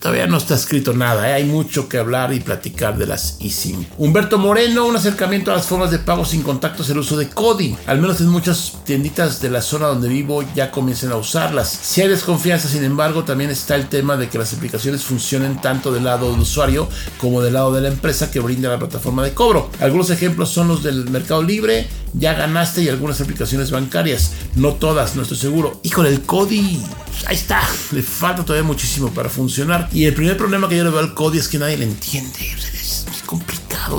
todavía 0.00 0.26
no 0.26 0.36
está 0.36 0.54
escrito 0.54 0.92
nada, 0.94 1.28
¿eh? 1.28 1.32
hay 1.34 1.44
mucho 1.44 1.88
que 1.88 1.98
hablar 1.98 2.32
y 2.32 2.40
platicar 2.40 2.96
de 2.96 3.06
las 3.06 3.38
eSIM. 3.40 3.84
Humberto 3.98 4.38
Moreno, 4.38 4.86
un 4.86 4.96
acercamiento 4.96 5.50
a 5.50 5.56
las 5.56 5.66
formas 5.66 5.90
de 5.90 5.98
pago 5.98 6.24
sin 6.24 6.42
contactos, 6.42 6.88
el 6.90 6.98
uso 6.98 7.16
de 7.16 7.28
Cody. 7.28 7.76
Al 7.86 8.00
menos 8.00 8.20
en 8.20 8.28
muchas 8.28 8.78
tienditas 8.84 9.40
de 9.40 9.50
la 9.50 9.62
zona 9.62 9.86
donde 9.86 10.08
vivo 10.08 10.44
ya 10.54 10.70
comiencen 10.70 11.10
a 11.10 11.16
usarlas. 11.16 11.68
Si 11.68 12.00
hay 12.00 12.08
desconfianza, 12.08 12.68
sin 12.68 12.84
embargo, 12.84 13.24
también 13.24 13.50
está 13.50 13.74
el 13.74 13.88
tema 13.88 14.16
de 14.16 14.28
que 14.28 14.38
las 14.38 14.52
aplicaciones 14.52 15.02
funcionen 15.02 15.60
tanto 15.60 15.92
del 15.92 16.04
lado 16.04 16.30
del 16.30 16.40
usuario 16.40 16.88
como 17.18 17.42
del 17.42 17.54
lado 17.54 17.72
de 17.72 17.80
la 17.80 17.88
empresa 17.88 18.30
que 18.30 18.40
brinda 18.40 18.68
la 18.68 18.78
plataforma 18.78 19.24
de 19.24 19.34
cobro. 19.34 19.70
Algunos 19.80 20.10
ejemplos 20.10 20.50
son 20.50 20.68
los 20.68 20.82
del 20.82 21.10
Mercado 21.10 21.42
Libre, 21.42 21.88
ya 22.14 22.34
ganaste 22.34 22.82
y 22.82 22.88
algunas 22.88 23.20
aplicaciones 23.20 23.70
bancarias. 23.70 24.32
No 24.54 24.74
todas, 24.74 25.16
no 25.16 25.22
estoy 25.22 25.38
seguro. 25.38 25.80
Híjole, 25.82 26.10
el 26.10 26.22
Cody, 26.22 26.82
ahí 27.26 27.36
está. 27.36 27.62
Le 27.92 28.02
falta 28.02 28.43
todavía 28.44 28.66
muchísimo 28.66 29.12
para 29.12 29.28
funcionar. 29.28 29.88
Y 29.92 30.04
el 30.04 30.14
primer 30.14 30.36
problema 30.36 30.68
que 30.68 30.76
yo 30.76 30.84
le 30.84 30.90
veo 30.90 31.00
al 31.00 31.14
Cody 31.14 31.38
es 31.38 31.48
que 31.48 31.58
nadie 31.58 31.76
le 31.76 31.84
entiende. 31.84 32.54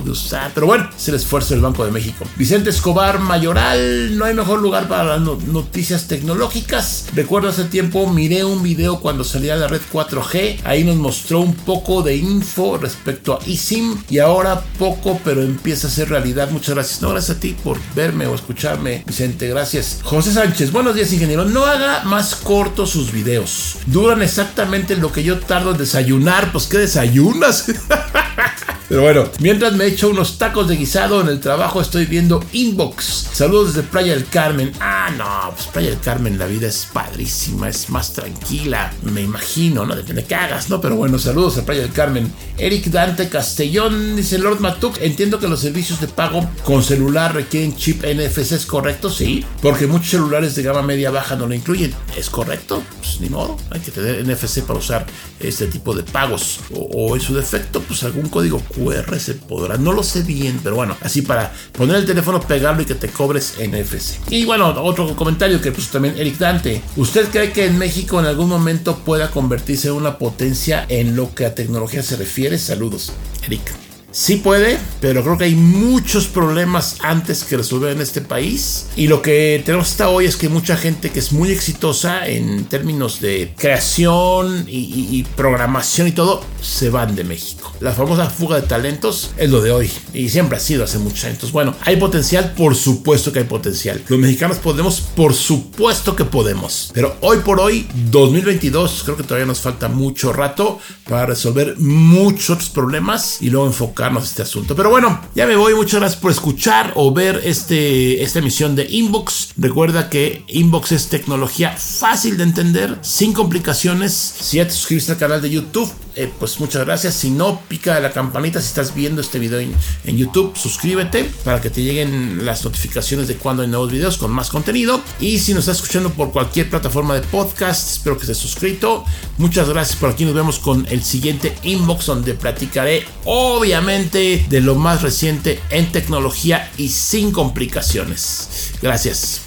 De 0.04 0.12
usar. 0.12 0.52
Pero 0.54 0.67
bueno, 0.67 0.89
es 0.95 1.08
el 1.08 1.15
esfuerzo 1.15 1.54
del 1.54 1.62
Banco 1.62 1.86
de 1.86 1.91
México. 1.91 2.26
Vicente 2.36 2.69
Escobar 2.69 3.19
Mayoral, 3.19 4.17
no 4.17 4.26
hay 4.26 4.34
mejor 4.34 4.60
lugar 4.60 4.88
para 4.88 5.17
las 5.17 5.21
noticias 5.21 6.08
tecnológicas. 6.08 7.08
Recuerdo 7.13 7.50
hace 7.50 7.65
tiempo 7.65 8.10
miré 8.10 8.43
un 8.43 8.63
video 8.63 9.00
cuando 9.00 9.24
salía 9.24 9.56
la 9.56 9.67
red 9.67 9.82
4G. 9.93 10.62
Ahí 10.63 10.84
nos 10.84 10.95
mostró 10.95 11.39
un 11.39 11.54
poco 11.54 12.02
de 12.02 12.15
info 12.15 12.78
respecto 12.78 13.34
a 13.34 13.45
eSIM. 13.45 13.98
Y 14.10 14.19
ahora 14.19 14.63
poco, 14.80 15.19
pero 15.24 15.41
empieza 15.41 15.88
a 15.88 15.91
ser 15.91 16.10
realidad. 16.10 16.50
Muchas 16.50 16.76
gracias. 16.76 17.02
No, 17.02 17.12
gracias 17.12 17.38
a 17.38 17.39
ti 17.39 17.56
por 17.63 17.78
verme 17.95 18.28
o 18.28 18.36
escucharme, 18.36 19.04
Vicente. 19.06 19.48
Gracias. 19.48 20.00
José 20.04 20.34
Sánchez, 20.34 20.71
buenos 20.71 20.95
días, 20.95 21.13
ingeniero. 21.13 21.45
No 21.45 21.65
haga 21.65 22.04
más 22.04 22.36
cortos 22.36 22.89
sus 22.89 23.12
videos. 23.12 23.78
Duran 23.86 24.21
exactamente 24.21 24.95
lo 24.98 25.12
que 25.12 25.24
yo 25.24 25.39
tardo 25.39 25.71
en 25.71 25.78
desayunar. 25.78 26.52
Pues, 26.52 26.65
¿qué 26.65 26.80
desayunas? 26.80 27.65
Pero 28.88 29.02
bueno, 29.02 29.24
mientras 29.39 29.74
me 29.74 29.88
echo 29.88 30.10
unos 30.10 30.38
tacos 30.38 30.67
de 30.67 30.76
guisado 30.76 31.19
en 31.21 31.28
el 31.28 31.39
trabajo, 31.39 31.82
estoy 31.82 32.06
viendo 32.06 32.43
Inbox. 32.52 33.30
Saludos 33.34 33.74
desde 33.74 33.88
Playa 33.88 34.13
del 34.13 34.28
Carmen. 34.28 34.71
Ah, 34.80 35.10
no, 35.17 35.52
pues 35.56 35.67
Playa 35.67 35.89
del 35.89 36.00
Carmen, 36.00 36.38
la 36.38 36.45
vida 36.45 36.67
es 36.67 36.88
padrísima, 36.93 37.67
es 37.67 37.89
más 37.89 38.13
tranquila, 38.13 38.93
me 39.02 39.21
imagino, 39.21 39.88
¿no? 39.88 39.95
Depende 39.95 40.21
de 40.21 40.28
qué 40.28 40.36
hagas, 40.36 40.69
¿no? 40.69 40.82
Pero 40.82 40.98
bueno, 40.98 41.17
saludos 41.17 41.58
a 41.58 41.65
Playa 41.65 41.82
del 41.82 41.93
Carmen. 41.93 42.32
Eric 42.58 42.86
Dante 42.86 43.28
Castellón 43.28 44.15
dice 44.15 44.38
Lord 44.38 44.60
Matuk, 44.60 44.98
entiendo 45.02 45.39
que 45.39 45.48
los 45.48 45.62
servicios 45.62 46.00
de 46.00 46.08
pago 46.08 46.48
con 46.63 46.84
celular 46.84 47.34
requieren 47.34 47.76
chip 47.76 48.04
NFC, 48.04 48.52
¿es 48.52 48.67
correcto? 48.67 49.10
Sí, 49.10 49.43
porque 49.63 49.88
muchos 49.88 50.12
celulares 50.12 50.54
de 50.54 50.62
gama 50.62 50.84
media 50.84 51.10
baja 51.10 51.36
no 51.36 51.48
lo 51.48 51.56
incluyen. 51.56 51.91
¿Es 52.15 52.30
correcto? 52.30 52.84
Pues 53.00 53.19
ni 53.19 53.30
modo, 53.30 53.58
hay 53.71 53.80
que 53.80 53.89
tener 53.89 54.24
NFC 54.28 54.62
para 54.62 54.78
usar 54.78 55.08
este 55.39 55.65
tipo 55.65 55.95
de 55.95 56.04
pagos. 56.04 56.60
O, 56.71 56.82
o 56.82 57.15
en 57.15 57.21
su 57.21 57.34
defecto, 57.34 57.82
pues 57.82 58.04
algún 58.04 58.30
código 58.30 58.62
QR 58.75 59.19
se 59.19 59.35
podrá, 59.35 59.77
no 59.77 59.93
lo 59.93 60.03
sé 60.03 60.23
bien, 60.23 60.59
pero 60.63 60.75
bueno, 60.75 60.97
así 61.01 61.21
para 61.21 61.51
poner 61.71 61.97
el 61.97 62.05
teléfono, 62.05 62.39
pegarlo 62.41 62.81
y 62.81 62.85
que 62.85 62.95
te 62.95 63.07
cobres 63.07 63.55
NFC. 63.59 64.31
Y 64.31 64.45
bueno, 64.45 64.69
otro 64.83 65.15
comentario 65.15 65.61
que 65.61 65.71
puso 65.71 65.91
también 65.93 66.17
Eric 66.17 66.38
Dante. 66.38 66.81
¿Usted 66.95 67.29
cree 67.29 67.51
que 67.51 67.65
en 67.65 67.77
México 67.77 68.19
en 68.19 68.25
algún 68.25 68.49
momento 68.49 68.97
pueda 68.97 69.31
convertirse 69.31 69.88
en 69.88 69.95
una 69.95 70.17
potencia 70.17 70.85
en 70.89 71.15
lo 71.15 71.33
que 71.33 71.45
a 71.45 71.55
tecnología 71.55 72.03
se 72.03 72.15
refiere? 72.15 72.57
Saludos, 72.57 73.13
Eric. 73.45 73.85
Sí 74.15 74.38
puede, 74.38 74.80
pero 75.01 75.23
creo 75.23 75.38
que 75.38 75.43
hay 75.43 75.56
muchos 75.56 76.28
problemas 76.28 76.95
antes 77.01 77.43
que 77.43 77.58
resolver 77.58 77.91
en 77.91 77.99
este 77.99 78.21
país. 78.21 78.88
Y 78.95 79.08
lo 79.08 79.21
que 79.21 79.62
tenemos 79.65 79.91
hasta 79.91 80.08
hoy 80.08 80.23
es 80.23 80.38
que 80.38 80.47
mucha 80.47 80.78
gente 80.78 81.10
que 81.10 81.19
es 81.19 81.34
muy 81.34 81.51
exitosa 81.51 82.25
en 82.25 82.63
términos 82.63 83.19
de 83.19 83.54
creación 83.58 84.67
y, 84.69 85.21
programación 85.36 86.08
y 86.08 86.13
todo, 86.13 86.41
se 86.62 86.89
van 86.89 87.13
de 87.17 87.25
México. 87.25 87.73
La 87.82 87.91
famosa 87.91 88.30
fuga 88.30 88.62
de 88.62 88.65
talentos 88.65 89.32
es 89.36 89.49
lo 89.49 89.60
de 89.60 89.71
hoy 89.71 89.91
y 90.13 90.30
siempre 90.30 90.56
ha 90.56 90.62
sido 90.62 90.86
hace 90.86 90.97
muchos 90.97 91.25
años. 91.25 91.51
Bueno, 91.51 91.75
¿hay 91.82 91.97
potencial? 91.97 92.54
Por 92.56 92.73
supuesto 92.73 93.34
que 93.34 93.39
hay 93.39 93.45
potencial. 93.45 94.01
Los 94.08 94.17
mexicanos 94.17 94.60
podemos, 94.60 95.01
por 95.01 95.34
supuesto 95.34 96.15
que 96.15 96.23
podemos. 96.23 96.89
Pero 96.93 97.17
hoy 97.19 97.39
por 97.39 97.60
hoy, 97.60 97.86
2022, 98.12 99.01
creo 99.04 99.17
que 99.17 99.23
todavía 99.23 99.45
nos 99.45 99.60
falta 99.60 99.89
mucho 99.89 100.32
rato 100.32 100.80
para 101.10 101.25
resolver 101.25 101.75
muchos 101.80 102.69
problemas 102.69 103.41
y 103.41 103.49
luego 103.49 103.67
enfocar 103.67 104.04
este 104.23 104.41
asunto. 104.41 104.75
Pero 104.75 104.89
bueno, 104.89 105.19
ya 105.33 105.45
me 105.45 105.55
voy. 105.55 105.73
Muchas 105.73 105.99
gracias 105.99 106.21
por 106.21 106.31
escuchar 106.31 106.93
o 106.95 107.13
ver 107.13 107.41
este, 107.43 108.23
esta 108.23 108.39
emisión 108.39 108.75
de 108.75 108.85
Inbox. 108.89 109.53
Recuerda 109.57 110.09
que 110.09 110.43
Inbox 110.47 110.91
es 110.91 111.09
tecnología 111.09 111.75
fácil 111.77 112.37
de 112.37 112.43
entender, 112.43 112.97
sin 113.01 113.33
complicaciones. 113.33 114.13
Si 114.13 114.57
ya 114.57 114.65
te 114.65 114.73
suscribiste 114.73 115.13
al 115.13 115.17
canal 115.17 115.41
de 115.41 115.49
YouTube, 115.49 115.91
eh, 116.15 116.32
pues 116.39 116.60
muchas 116.60 116.86
gracias. 116.86 117.13
Si 117.13 117.30
no, 117.30 117.62
pica 117.67 117.99
la 117.99 118.12
campanita 118.12 118.62
si 118.62 118.67
estás 118.67 118.95
viendo 118.95 119.21
este 119.21 119.39
video 119.39 119.60
en, 119.60 119.75
YouTube, 120.17 120.56
suscríbete 120.56 121.25
para 121.43 121.60
que 121.60 121.69
te 121.69 121.82
lleguen 121.82 122.45
las 122.45 122.63
notificaciones 122.63 123.28
de 123.28 123.36
cuando 123.36 123.63
hay 123.63 123.69
nuevos 123.69 123.91
videos 123.91 124.17
con 124.17 124.32
más 124.32 124.49
contenido. 124.49 125.01
Y 125.19 125.39
si 125.39 125.54
nos 125.54 125.62
estás 125.62 125.78
escuchando 125.78 126.12
por 126.12 126.32
cualquier 126.32 126.69
plataforma 126.69 127.15
de 127.15 127.21
podcast, 127.21 127.91
espero 127.91 128.17
que 128.17 128.23
estés 128.23 128.38
suscrito. 128.38 129.04
Muchas 129.38 129.67
gracias 129.67 129.97
por 129.97 130.10
aquí. 130.10 130.25
Nos 130.25 130.34
vemos 130.34 130.60
con 130.60 130.88
el 130.89 131.04
siguiente 131.04 131.56
inbox 131.63 132.06
donde 132.06 132.34
platicaré 132.34 133.06
obviamente 133.25 134.45
de 134.49 134.62
lo 134.62 134.75
más 134.75 135.01
reciente 135.01 135.60
en 135.69 135.91
tecnología 135.91 136.71
y 136.78 136.89
sin 136.89 137.32
complicaciones. 137.32 138.71
Gracias. 138.82 139.41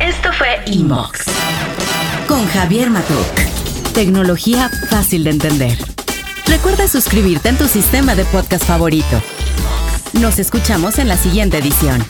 Esto 0.00 0.30
fue 0.32 0.62
Inbox 0.66 1.20
con 2.26 2.46
Javier 2.48 2.90
Matuk. 2.90 3.61
Tecnología 3.94 4.70
fácil 4.88 5.24
de 5.24 5.30
entender. 5.30 5.76
Recuerda 6.46 6.88
suscribirte 6.88 7.50
en 7.50 7.58
tu 7.58 7.68
sistema 7.68 8.14
de 8.14 8.24
podcast 8.24 8.64
favorito. 8.64 9.22
Nos 10.14 10.38
escuchamos 10.38 10.98
en 10.98 11.08
la 11.08 11.18
siguiente 11.18 11.58
edición. 11.58 12.02